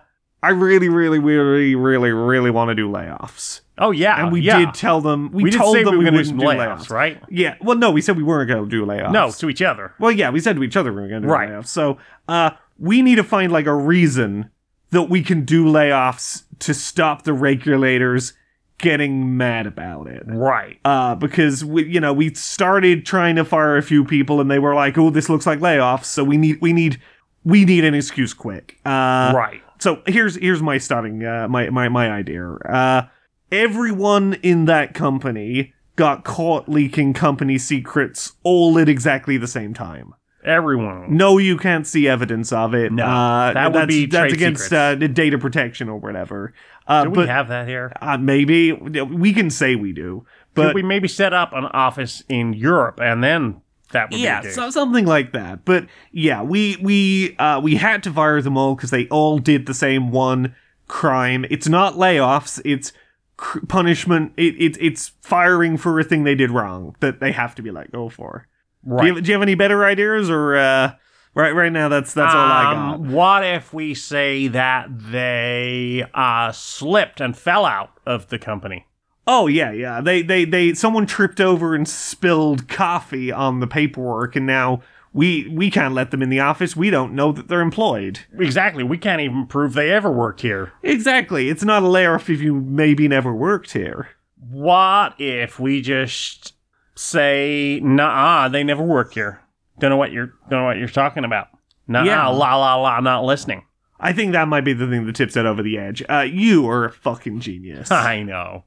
[0.43, 3.61] I really, really, really, really, really want to do layoffs.
[3.77, 4.59] Oh yeah, And we yeah.
[4.59, 5.31] did tell them.
[5.31, 7.21] We, We told say them we were do wouldn't do layoffs, layoffs, right?
[7.29, 7.55] Yeah.
[7.61, 9.11] Well, no, we said we weren't going to do layoffs.
[9.11, 9.93] No, to each other.
[9.99, 11.49] Well, yeah, we said to each other we were going to do Right.
[11.49, 11.67] layoffs.
[11.67, 11.97] So,
[12.27, 14.51] uh, we need to find like a reason
[14.91, 18.33] that we can do layoffs to stop the regulators
[18.81, 20.23] getting mad about it.
[20.25, 20.79] Right.
[20.83, 24.59] Uh, because we, you know, we started trying to fire a few people, and they
[24.59, 26.99] were like, "Oh, this looks like layoffs." So we need, we need,
[27.43, 28.79] we need an excuse quick.
[28.85, 29.61] Uh, right.
[29.79, 32.45] so here's here's my starting uh, my my my idea.
[32.45, 33.03] Uh,
[33.51, 40.13] everyone in that company got caught leaking company secrets all at exactly the same time.
[40.43, 41.15] Everyone.
[41.15, 42.91] No, you can't see evidence of it.
[42.91, 46.53] No, uh, that would be that's against uh, data protection or whatever.
[46.87, 47.93] Uh, Do we have that here?
[48.01, 50.25] uh, maybe we can say we do,
[50.55, 53.61] Could but we maybe set up an office in Europe and then
[53.91, 55.65] that would yeah, be so, something like that.
[55.65, 59.65] But yeah, we we uh, we had to fire them all because they all did
[59.65, 60.55] the same one
[60.87, 61.45] crime.
[61.49, 62.61] It's not layoffs.
[62.65, 62.93] It's
[63.37, 64.33] cr- punishment.
[64.37, 67.71] It, it it's firing for a thing they did wrong that they have to be
[67.71, 68.47] let go for.
[68.85, 70.93] Do, you have, do you have any better ideas, or uh,
[71.35, 72.93] right right now that's that's all I got.
[72.95, 78.87] Um, what if we say that they uh, slipped and fell out of the company?
[79.27, 80.01] Oh yeah, yeah.
[80.01, 84.81] They they they someone tripped over and spilled coffee on the paperwork, and now
[85.13, 86.75] we we can't let them in the office.
[86.75, 88.21] We don't know that they're employed.
[88.37, 88.83] Exactly.
[88.83, 90.71] We can't even prove they ever worked here.
[90.83, 91.49] Exactly.
[91.49, 94.09] It's not a layoff if you maybe never worked here.
[94.49, 96.53] What if we just
[96.95, 99.41] say, "Nah, they never work here.
[99.79, 101.47] Don't know what you're don't know what you're talking about."
[101.87, 102.27] Nah, Yeah.
[102.27, 103.63] la la la, not listening.
[103.99, 106.01] I think that might be the thing that tips it over the edge.
[106.09, 107.91] Uh, you are a fucking genius.
[107.91, 108.63] I know.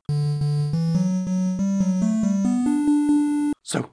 [3.62, 3.90] So,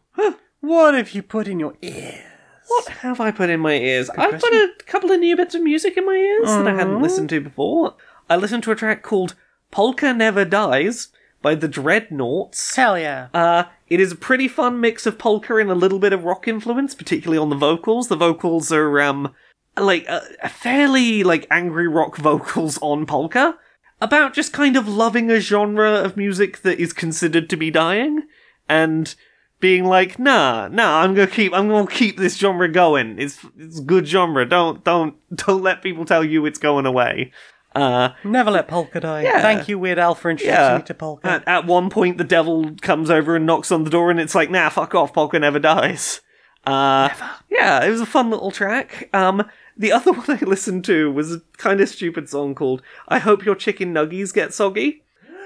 [0.59, 2.23] what have you put in your ear?
[2.67, 4.09] What have I put in my ears?
[4.11, 7.01] I've put a couple of new bits of music in my ears that I hadn't
[7.01, 7.95] listened to before.
[8.29, 9.35] I listened to a track called
[9.71, 11.09] Polka Never Dies
[11.41, 12.75] by the Dreadnoughts.
[12.75, 13.27] Hell yeah.
[13.33, 16.47] Uh, it is a pretty fun mix of polka and a little bit of rock
[16.47, 18.07] influence, particularly on the vocals.
[18.07, 19.33] The vocals are, um,
[19.77, 23.57] like, a fairly, like, angry rock vocals on polka.
[23.99, 28.23] About just kind of loving a genre of music that is considered to be dying.
[28.69, 29.13] And
[29.59, 33.19] being like, nah, nah, I'm gonna keep, I'm gonna keep this genre going.
[33.19, 34.45] It's, it's good genre.
[34.47, 37.33] Don't, don't, don't let people tell you it's going away.
[37.73, 39.23] Uh, Never let polka die.
[39.23, 39.41] Yeah.
[39.41, 40.77] Thank you, Weird Al, for introducing yeah.
[40.77, 41.27] me to polka.
[41.27, 44.35] At, at one point, the devil comes over and knocks on the door, and it's
[44.35, 46.21] like, nah, fuck off, Polka never dies.
[46.65, 47.09] Uh,
[47.49, 49.09] Yeah, it was a fun little track.
[49.13, 49.47] Um,
[49.77, 53.45] the other one I listened to was a kind of stupid song called "I Hope
[53.45, 55.03] Your Chicken Nuggies Get Soggy"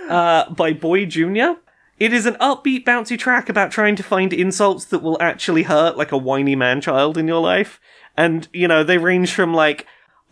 [0.09, 1.57] uh, by Boy Junior.
[1.97, 5.97] It is an upbeat, bouncy track about trying to find insults that will actually hurt,
[5.97, 7.79] like a whiny man child in your life.
[8.17, 9.85] And you know, they range from like.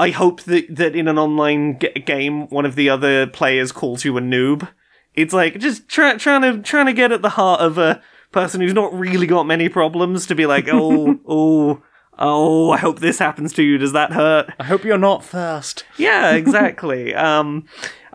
[0.04, 4.04] I hope that, that in an online g- game, one of the other players calls
[4.04, 4.68] you a noob.
[5.14, 8.02] It's like just try, trying to trying to get at the heart of a
[8.34, 11.82] person who's not really got many problems to be like, oh, oh,
[12.20, 13.78] oh, I hope this happens to you.
[13.78, 14.54] Does that hurt?
[14.60, 15.86] I hope you're not first.
[15.96, 17.16] Yeah, exactly.
[17.16, 17.66] um,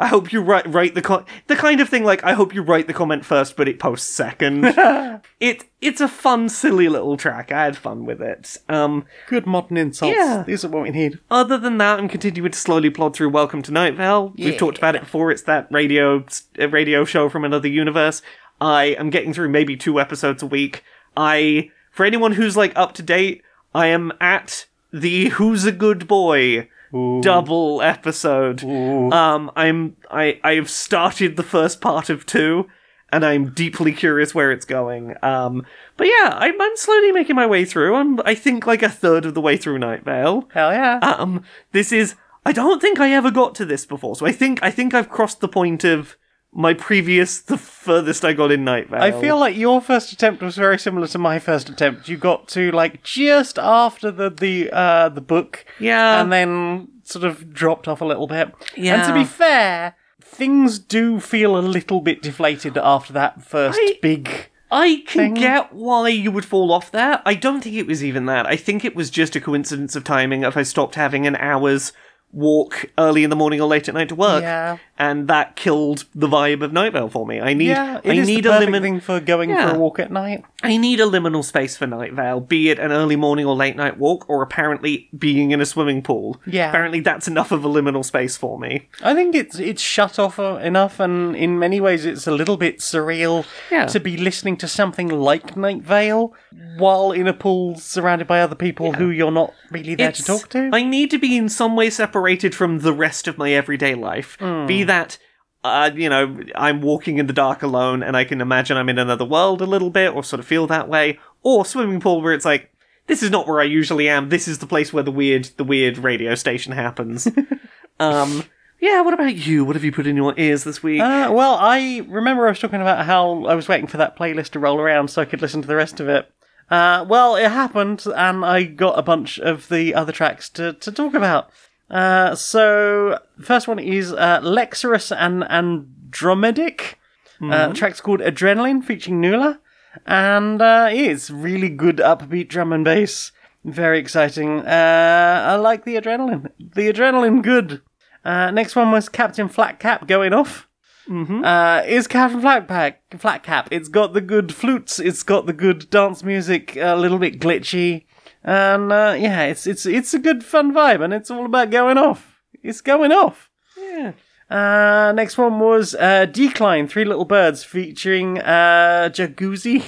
[0.01, 2.62] I hope you write write the co- the kind of thing like I hope you
[2.62, 4.64] write the comment first, but it posts second.
[5.40, 7.51] it it's a fun, silly little track.
[7.51, 8.57] I had fun with it.
[8.68, 10.16] Um, Good modern insults.
[10.16, 10.44] Yeah.
[10.46, 11.18] These are what we need.
[11.30, 14.32] other than that, I'm continuing to slowly plod through Welcome to Night Vale.
[14.36, 15.32] We've talked about it before.
[15.32, 16.24] It's that radio
[16.59, 18.22] a radio show from another universe.
[18.61, 20.84] I am getting through maybe two episodes a week.
[21.16, 23.42] I for anyone who's like up to date,
[23.74, 28.64] I am at the Who's a Good Boy double episode.
[28.64, 32.66] Um, I'm I I have started the first part of two.
[33.11, 35.14] And I'm deeply curious where it's going.
[35.22, 35.64] Um,
[35.97, 37.95] but yeah, I'm, I'm slowly making my way through.
[37.95, 40.47] I'm, I think, like a third of the way through Night Vale.
[40.53, 40.99] Hell yeah.
[41.01, 42.16] Um, this is.
[42.45, 45.09] I don't think I ever got to this before, so I think I think I've
[45.09, 46.18] crossed the point of
[46.59, 49.00] my previous, the furthest I got in Night Vale.
[49.00, 52.09] I feel like your first attempt was very similar to my first attempt.
[52.09, 56.20] You got to like just after the the uh the book, Yeah.
[56.20, 58.52] and then sort of dropped off a little bit.
[58.76, 63.78] Yeah, and to be fair, things do feel a little bit deflated after that first
[63.80, 64.28] I- big.
[64.70, 65.34] I can thing.
[65.34, 67.22] get why you would fall off there.
[67.24, 68.44] I don't think it was even that.
[68.46, 71.92] I think it was just a coincidence of timing if I stopped having an hour's
[72.32, 74.42] walk early in the morning or late at night to work.
[74.42, 74.76] Yeah.
[74.98, 77.40] And that killed the vibe of Night Vale for me.
[77.40, 79.70] I need Yeah, it I is need a limit thing for going Yeah.
[79.70, 80.44] for a walk at night.
[80.62, 83.76] I need a liminal space for Night Vale, be it an early morning or late
[83.76, 86.40] night walk, or apparently being in a swimming pool.
[86.46, 86.68] Yeah.
[86.68, 88.88] Apparently that's enough of a liminal space for me.
[89.02, 92.80] I think it's it's shut off enough, and in many ways, it's a little bit
[92.80, 93.86] surreal Yeah.
[93.86, 96.32] to be listening to something like Night Vale
[96.76, 100.48] while in a pool surrounded by other people who you're not really there to talk
[100.50, 100.70] to.
[100.72, 104.36] I need to be in some way separated from the rest of my everyday life.
[104.40, 104.66] Hmm.
[104.66, 105.18] Be that,
[105.64, 108.98] uh, you know, I'm walking in the dark alone and I can imagine I'm in
[108.98, 112.32] another world a little bit or sort of feel that way, or swimming pool where
[112.32, 112.72] it's like,
[113.06, 114.28] this is not where I usually am.
[114.28, 117.26] This is the place where the weird, the weird radio station happens.
[118.00, 118.44] um,
[118.80, 119.00] yeah.
[119.00, 119.64] What about you?
[119.64, 121.00] What have you put in your ears this week?
[121.00, 124.50] Uh, well, I remember I was talking about how I was waiting for that playlist
[124.50, 126.30] to roll around so I could listen to the rest of it.
[126.70, 130.93] Uh, well, it happened, and I got a bunch of the other tracks to, to
[130.93, 131.51] talk about.
[131.90, 136.95] Uh, so, first one is uh, Lexurus and Andromedik.
[137.40, 139.59] Uh, the track's called Adrenaline, featuring Nula.
[140.07, 143.32] And uh, it's really good upbeat drum and bass.
[143.65, 144.61] Very exciting.
[144.61, 146.51] Uh, I like the adrenaline.
[146.59, 147.82] The adrenaline, good.
[148.24, 150.68] Uh, next one was Captain Flat Cap going off.
[151.09, 153.68] Uh, is Captain Flatpack Flat Cap?
[153.70, 154.98] It's got the good flutes.
[154.98, 156.76] It's got the good dance music.
[156.76, 158.05] A little bit glitchy,
[158.44, 161.98] and uh, yeah, it's it's it's a good fun vibe, and it's all about going
[161.98, 162.40] off.
[162.62, 163.51] It's going off.
[163.76, 164.12] yeah.
[164.51, 169.82] Uh, next one was uh, Decline, Three Little Birds, featuring uh, Jacuzzi.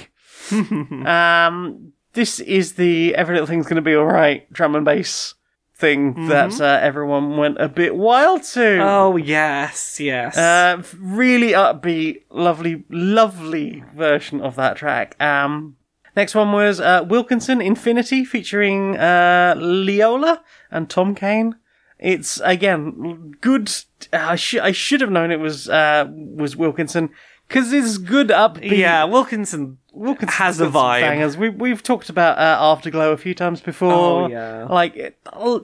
[1.07, 5.35] um, this is the every little thing's going to be all right drum and bass
[5.81, 8.77] thing that uh, everyone went a bit wild to.
[8.81, 10.37] Oh yes, yes.
[10.37, 15.21] Uh, really upbeat, lovely, lovely version of that track.
[15.21, 15.75] Um,
[16.15, 21.55] next one was uh, Wilkinson Infinity featuring uh, Leola and Tom Cane.
[21.97, 23.71] It's again good.
[24.13, 27.09] I should I should have known it was uh, was Wilkinson
[27.51, 28.77] because it's good upbeat.
[28.77, 31.01] yeah, Wilkinson Wilkinson has a vibe.
[31.01, 31.35] Bangers.
[31.35, 33.91] We we've talked about uh, Afterglow a few times before.
[33.91, 34.67] Oh, yeah.
[34.69, 35.17] Like it,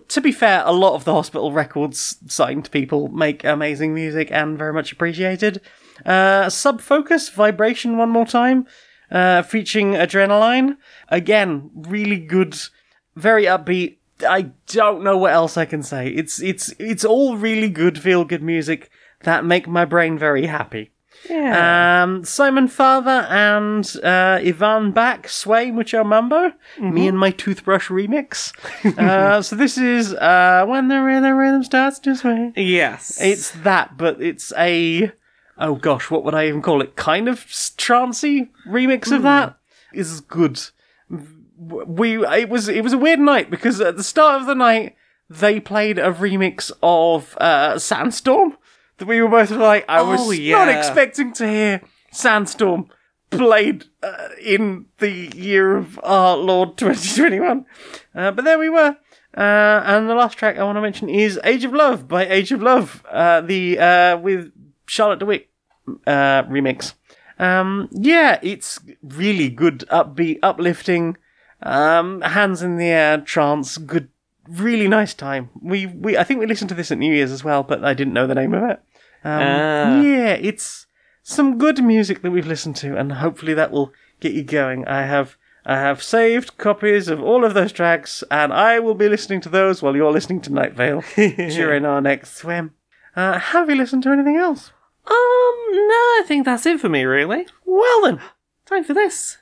[0.10, 4.58] to be fair, a lot of the hospital records signed people make amazing music and
[4.58, 5.62] very much appreciated.
[6.06, 8.68] Uh, Sub Focus Vibration one more time,
[9.10, 10.76] uh, featuring Adrenaline.
[11.08, 12.58] Again, really good,
[13.16, 13.98] very upbeat.
[14.28, 16.10] I don't know what else I can say.
[16.10, 18.90] It's it's it's all really good, feel good music
[19.24, 20.92] that make my brain very happy.
[21.30, 22.04] Yeah.
[22.04, 28.54] Um, Simon Father and uh, Ivan Back, Sway Mucho Mambo, me and my toothbrush remix.
[28.98, 32.54] uh, so this is uh, when the rhythm, rhythm starts to sway.
[32.56, 33.20] yes.
[33.22, 35.12] It's that, but it's a
[35.58, 36.96] oh gosh, what would I even call it?
[36.96, 39.58] Kind of trancey remix of that
[39.94, 40.62] is good.
[41.58, 44.96] We it was it was a weird night because at the start of the night
[45.30, 48.58] they played a remix of uh, Sandstorm
[48.98, 52.90] that we were both like I was Oh, not expecting to hear Sandstorm
[53.30, 57.66] played uh, in the year of our Lord 2021,
[58.16, 58.98] uh, but there we were.
[59.36, 62.52] Uh, and the last track I want to mention is "Age of Love" by Age
[62.52, 64.52] of Love, uh, the uh, with
[64.88, 65.50] Charlotte de Witte
[66.08, 66.94] uh, remix.
[67.38, 71.18] Um, yeah, it's really good, upbeat, uplifting,
[71.62, 74.10] um, hands in the air, trance, good,
[74.50, 75.50] really nice time.
[75.62, 77.94] We we I think we listened to this at New Year's as well, but I
[77.94, 78.80] didn't know the name of it.
[79.28, 80.02] Um, Ah.
[80.02, 80.86] Yeah, it's
[81.24, 84.88] some good music that we've listened to, and hopefully that will get you going.
[84.88, 85.36] I have
[85.66, 89.50] I have saved copies of all of those tracks, and I will be listening to
[89.50, 92.72] those while you're listening to Night Vale during our next swim.
[93.16, 94.72] Uh, have you listened to anything else?
[95.08, 95.14] um,
[95.72, 97.48] no, I think that's it for me, really.
[97.66, 98.22] Well then,
[98.66, 99.38] Time for this.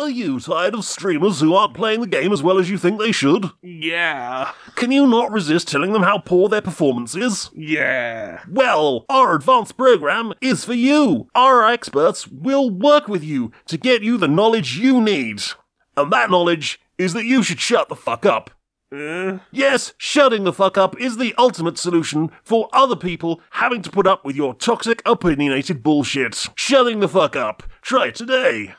[0.00, 2.98] Are you tired of streamers who aren't playing the game as well as you think
[2.98, 3.50] they should?
[3.62, 4.52] Yeah.
[4.74, 7.50] Can you not resist telling them how poor their performance is?
[7.54, 8.40] Yeah.
[8.48, 11.28] Well, our advanced program is for you.
[11.34, 15.42] Our experts will work with you to get you the knowledge you need.
[15.98, 18.50] And that knowledge is that you should shut the fuck up.
[18.90, 19.40] Uh?
[19.52, 24.06] Yes, shutting the fuck up is the ultimate solution for other people having to put
[24.06, 26.48] up with your toxic, opinionated bullshit.
[26.54, 27.62] Shutting the fuck up.
[27.82, 28.74] Try it today.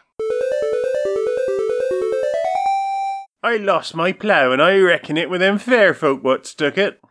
[3.43, 7.01] I lost my plough, and I reckon it were them fair folk what stuck it.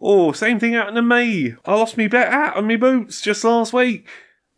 [0.00, 1.54] Oh, same thing happened to me.
[1.64, 4.06] I lost me bet hat and me boots just last week.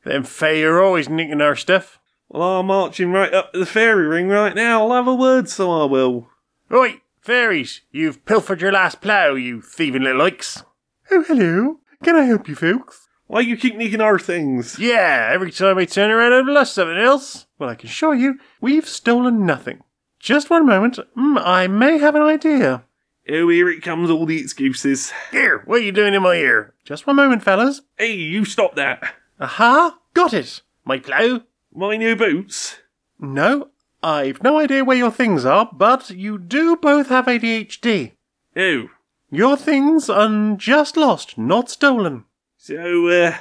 [0.05, 2.01] Them fair are always nicking our stuff.
[2.28, 4.82] Well, I'm marching right up to the fairy ring right now.
[4.82, 6.28] I'll have a word, so I will.
[6.69, 10.65] Right, fairies, you've pilfered your last plough, you thieving little ikes.
[11.11, 11.81] Oh, hello.
[12.02, 13.09] Can I help you, folks?
[13.27, 14.78] Why you keep nicking our things?
[14.78, 17.47] Yeah, every time I turn around, I've lost something else.
[17.59, 19.82] Well, I can show you, we've stolen nothing.
[20.20, 20.98] Just one moment.
[21.16, 22.84] Mm, I may have an idea.
[23.28, 25.12] Oh, here it comes, all the excuses.
[25.30, 26.74] Here, what are you doing in my ear?
[26.84, 27.80] Just one moment, fellas.
[27.97, 29.14] Hey, you stop that.
[29.40, 30.62] Aha, got it.
[30.84, 31.42] My plough?
[31.74, 32.78] My new boots.
[33.18, 33.68] No,
[34.02, 38.12] I've no idea where your things are, but you do both have ADHD.
[38.56, 38.88] Oh,
[39.30, 42.24] Your things are just lost, not stolen.
[42.56, 43.36] so, uh,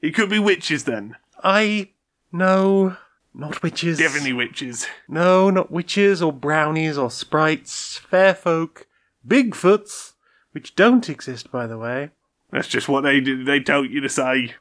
[0.00, 1.16] it could be witches then.
[1.42, 1.90] I.
[2.32, 2.96] No,
[3.34, 3.98] not witches.
[3.98, 4.86] Definitely witches.
[5.08, 8.86] No, not witches or brownies or sprites, fair folk,
[9.26, 10.12] Bigfoots,
[10.52, 12.10] which don't exist, by the way.
[12.50, 13.46] That's just what they did.
[13.46, 14.54] They told you to say.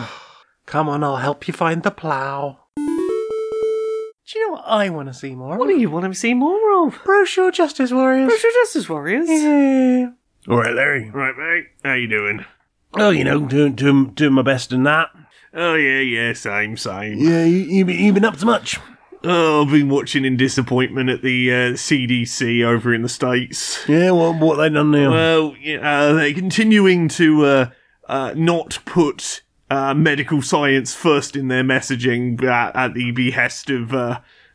[0.66, 2.60] Come on, I'll help you find the plough.
[2.76, 5.52] Do you know what I want to see more?
[5.52, 5.58] of?
[5.60, 6.98] What do you want to see more of?
[7.04, 8.32] Brochure Justice Warriors.
[8.32, 9.28] Social Justice Warriors.
[9.28, 10.10] Yeah.
[10.48, 11.10] All right, Larry.
[11.14, 11.66] All right, mate.
[11.84, 12.44] How you doing?
[12.94, 15.10] Oh, you know, doing, doing, doing my best in that.
[15.56, 17.18] Oh, yeah, yeah, same, same.
[17.18, 18.78] Yeah, you, you, been- you been up to much?
[19.24, 23.82] Oh, I've been watching in disappointment at the uh, CDC over in the States.
[23.88, 25.10] Yeah, what, what they done now?
[25.10, 27.70] Well, yeah, uh, they're continuing to uh,
[28.08, 33.92] uh, not put uh, medical science first in their messaging at, at the behest of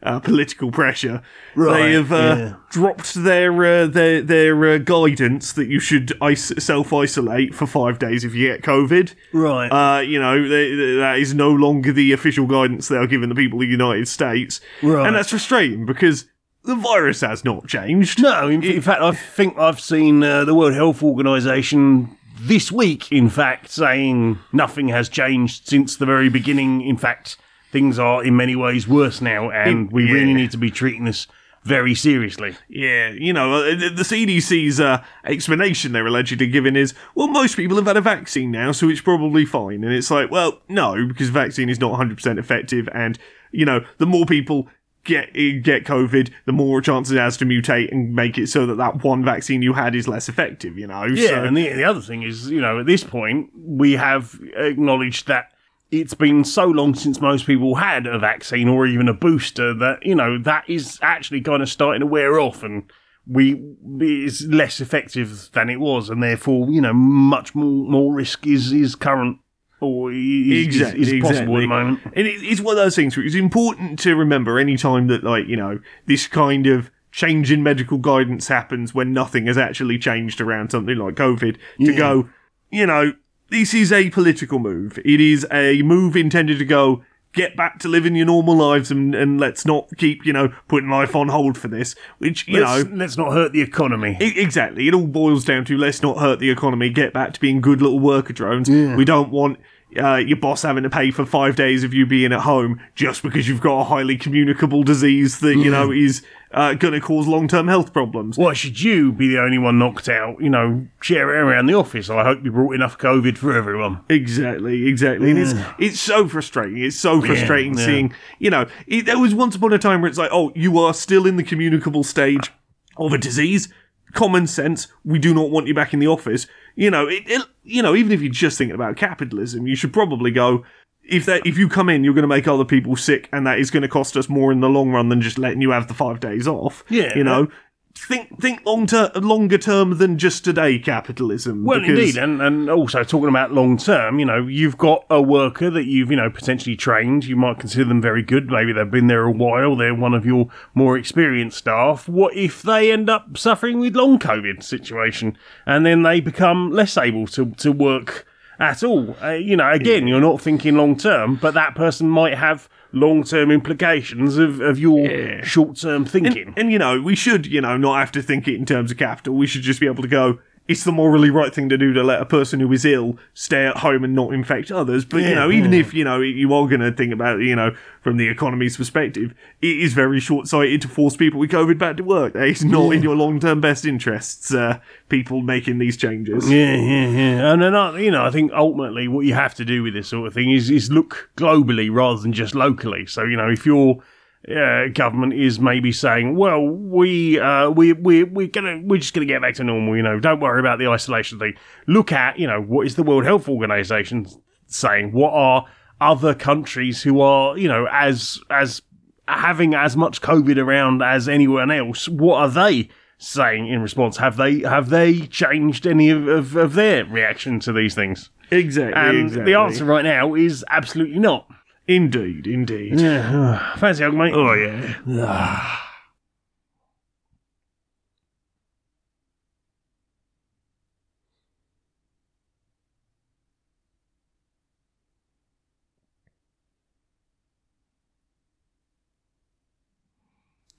[0.04, 1.22] uh, political pressure.
[1.56, 2.54] Right, they have uh, yeah.
[2.70, 8.00] dropped their uh, their their uh, guidance that you should is- self isolate for five
[8.00, 9.14] days if you get COVID.
[9.34, 9.68] right.
[9.68, 13.30] Uh, you know, they, they- that is no longer the official guidance they are giving
[13.30, 14.62] the people of the United States.
[14.82, 15.06] Right.
[15.08, 16.26] And that's frustrating because
[16.64, 18.22] the virus has not changed.
[18.22, 23.12] No, in, in fact, I think I've seen uh, the World Health Organization this week,
[23.12, 26.82] in fact, saying nothing has changed since the very beginning.
[26.82, 27.38] In fact,
[27.72, 31.06] things are in many ways worse now, and It- we really need to be treating
[31.06, 31.28] this
[31.64, 32.56] very seriously.
[32.70, 37.56] Yeah, you know, uh, the the CDC's uh, explanation they're allegedly giving is, well, most
[37.56, 39.84] people have had a vaccine now, so it's probably fine.
[39.84, 43.20] And it's like, well, no, because vaccine is not 100% effective, and,
[43.52, 44.68] you know, the more people
[45.04, 48.76] get get COVID, the more chances it has to mutate and make it so that
[48.78, 51.06] that one vaccine you had is less effective, you know?
[51.06, 54.40] Yeah, so, and the, the other thing is, you know, at this point, we have
[54.56, 55.52] acknowledged that
[55.92, 60.06] it's been so long since most people had a vaccine or even a booster that,
[60.06, 62.90] you know, that is actually kind of starting to wear off and
[63.28, 63.62] we
[64.00, 68.72] is less effective than it was and therefore, you know, much more, more risk is,
[68.72, 69.38] is current
[69.82, 71.58] or is, Exactly, is, is possible exactly.
[71.58, 72.00] at the moment.
[72.16, 75.24] And it, it's one of those things where it's important to remember any time that,
[75.24, 80.00] like, you know, this kind of change in medical guidance happens when nothing has actually
[80.00, 82.30] changed around something like COVID to go,
[82.72, 83.14] you know,
[83.52, 84.98] this is a political move.
[85.06, 87.04] It is a move intended to go,
[87.34, 90.90] get back to living your normal lives and, and let's not keep, you know, putting
[90.90, 94.18] life on hold for this, which, you let's, know, let's not hurt the economy.
[94.20, 94.88] I- Exactly.
[94.88, 97.82] It all boils down to let's not hurt the economy, get back to being good
[97.82, 98.70] little worker drones.
[98.70, 99.60] We don't want
[99.98, 103.24] uh, your boss having to pay for five days of you being at home just
[103.24, 107.28] because you've got a highly communicable disease that, you know, is uh, going to cause
[107.28, 108.38] long term health problems.
[108.38, 110.42] Why should you be the only one knocked out?
[110.42, 112.10] You know, share it around the office.
[112.10, 114.04] I hope you brought enough COVID for everyone.
[114.10, 115.32] Exactly, exactly.
[115.32, 116.84] And it's it's so frustrating.
[116.84, 117.86] It's so frustrating yeah.
[117.86, 120.78] seeing, you know, it, there was once upon a time where it's like, oh, you
[120.80, 122.52] are still in the communicable stage
[122.98, 123.70] of a disease.
[124.14, 124.88] Common sense.
[125.06, 126.46] We do not want you back in the office.
[126.76, 129.94] You know, it, it you know, even if you're just thinking about capitalism, you should
[129.94, 130.64] probably go.
[131.04, 133.60] If that if you come in, you're going to make other people sick, and that
[133.60, 135.88] is going to cost us more in the long run than just letting you have
[135.88, 136.84] the five days off.
[136.90, 137.18] Yeah.
[137.18, 137.48] you know.
[137.96, 141.66] Think think long ter- longer term than just today capitalism.
[141.66, 145.70] Well, indeed, and and also talking about long term, you know, you've got a worker
[145.70, 147.26] that you've you know potentially trained.
[147.26, 148.50] You might consider them very good.
[148.50, 149.76] Maybe they've been there a while.
[149.76, 152.08] They're one of your more experienced staff.
[152.08, 156.98] What if they end up suffering with long COVID situation, and then they become less
[156.98, 158.26] able to to work
[158.60, 159.16] at all?
[159.22, 163.24] Uh, you know, again, you're not thinking long term, but that person might have long
[163.24, 166.48] term implications of of your short term thinking.
[166.48, 168.92] And, and you know, we should, you know, not have to think it in terms
[168.92, 169.36] of capital.
[169.36, 170.40] We should just be able to go.
[170.68, 173.66] It's the morally right thing to do to let a person who is ill stay
[173.66, 175.04] at home and not infect others.
[175.04, 177.76] But you know, even if you know you are going to think about you know,
[178.02, 182.04] from the economy's perspective, it is very short-sighted to force people with COVID back to
[182.04, 182.36] work.
[182.36, 184.54] It's not in your long-term best interests.
[184.54, 184.80] Uh,
[185.10, 186.50] people making these changes.
[186.50, 187.52] Yeah, yeah, yeah.
[187.52, 190.08] And then, I, you know, I think ultimately what you have to do with this
[190.08, 193.06] sort of thing is, is look globally rather than just locally.
[193.08, 194.02] So, you know, if your
[194.50, 199.26] uh, government is maybe saying, well, we, uh, we, we, we're gonna, we're just gonna
[199.26, 201.54] get back to normal, you know, don't worry about the isolation thing.
[201.88, 204.26] Look at, you know, what is the World Health Organization
[204.68, 205.12] saying?
[205.12, 205.66] What are
[206.00, 208.82] other countries who are, you know, as, as,
[209.28, 214.18] having as much COVID around as anyone else, what are they saying in response?
[214.18, 218.30] Have they have they changed any of, of, of their reaction to these things?
[218.50, 218.94] Exactly.
[218.94, 219.46] And exactly.
[219.46, 221.48] the answer right now is absolutely not.
[221.88, 223.00] Indeed, indeed.
[223.00, 224.34] Yeah, fancy hug, mate.
[224.34, 224.96] Oh yeah.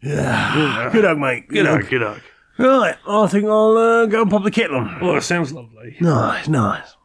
[0.01, 0.91] Yeah.
[0.93, 1.49] Good hug, mate.
[1.49, 1.89] Good hug.
[1.89, 2.23] Good luck.
[2.59, 4.99] Right, I think I'll uh, go and pop the kettle on.
[5.01, 5.97] Oh, it sounds lovely.
[6.01, 6.97] Nice, nice.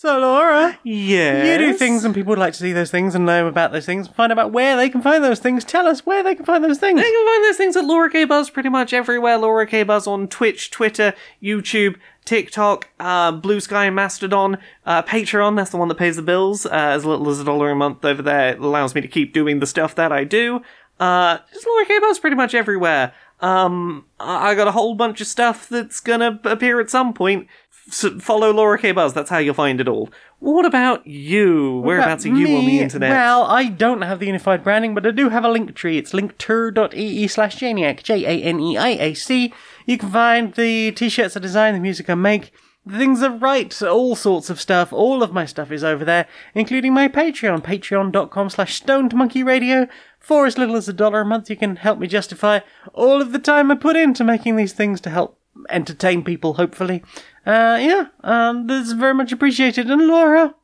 [0.00, 1.42] So, Laura, Yeah.
[1.42, 3.84] you do things and people would like to see those things and know about those
[3.84, 5.64] things, find out where they can find those things.
[5.64, 7.00] Tell us where they can find those things.
[7.00, 9.36] They can find those things at Laura K Buzz pretty much everywhere.
[9.38, 15.56] Laura K Buzz on Twitch, Twitter, YouTube, TikTok, uh, Blue Sky, Mastodon, uh, Patreon.
[15.56, 16.64] That's the one that pays the bills.
[16.64, 19.32] Uh, as little as a dollar a month over there, it allows me to keep
[19.32, 20.62] doing the stuff that I do.
[21.00, 23.14] Uh, just Laura K Buzz pretty much everywhere.
[23.40, 27.48] Um, I I got a whole bunch of stuff that's gonna appear at some point.
[27.88, 29.14] S follow Laura K Buzz.
[29.14, 30.10] That's how you'll find it all.
[30.40, 31.80] What about you?
[31.80, 33.10] Whereabouts are About you on the internet?
[33.10, 35.98] Well, I don't have the unified branding, but I do have a link tree.
[35.98, 39.52] It's linktr.ee slash Janiac, J A N E I A C.
[39.86, 42.52] You can find the t shirts I design, the music I make,
[42.84, 44.92] the things I write, all sorts of stuff.
[44.92, 49.88] All of my stuff is over there, including my Patreon, patreon.com slash stoned monkey radio.
[50.20, 52.60] For as little as a dollar a month, you can help me justify
[52.92, 55.38] all of the time I put into making these things to help
[55.70, 57.02] entertain people, hopefully.
[57.48, 59.90] Uh, yeah, um, that's very much appreciated.
[59.90, 60.54] And Laura,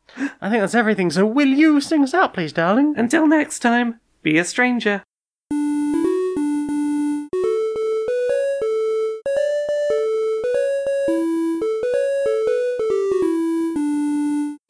[0.42, 1.10] I think that's everything.
[1.10, 2.92] So will you sing us out, please, darling?
[2.98, 5.02] Until next time, be a stranger.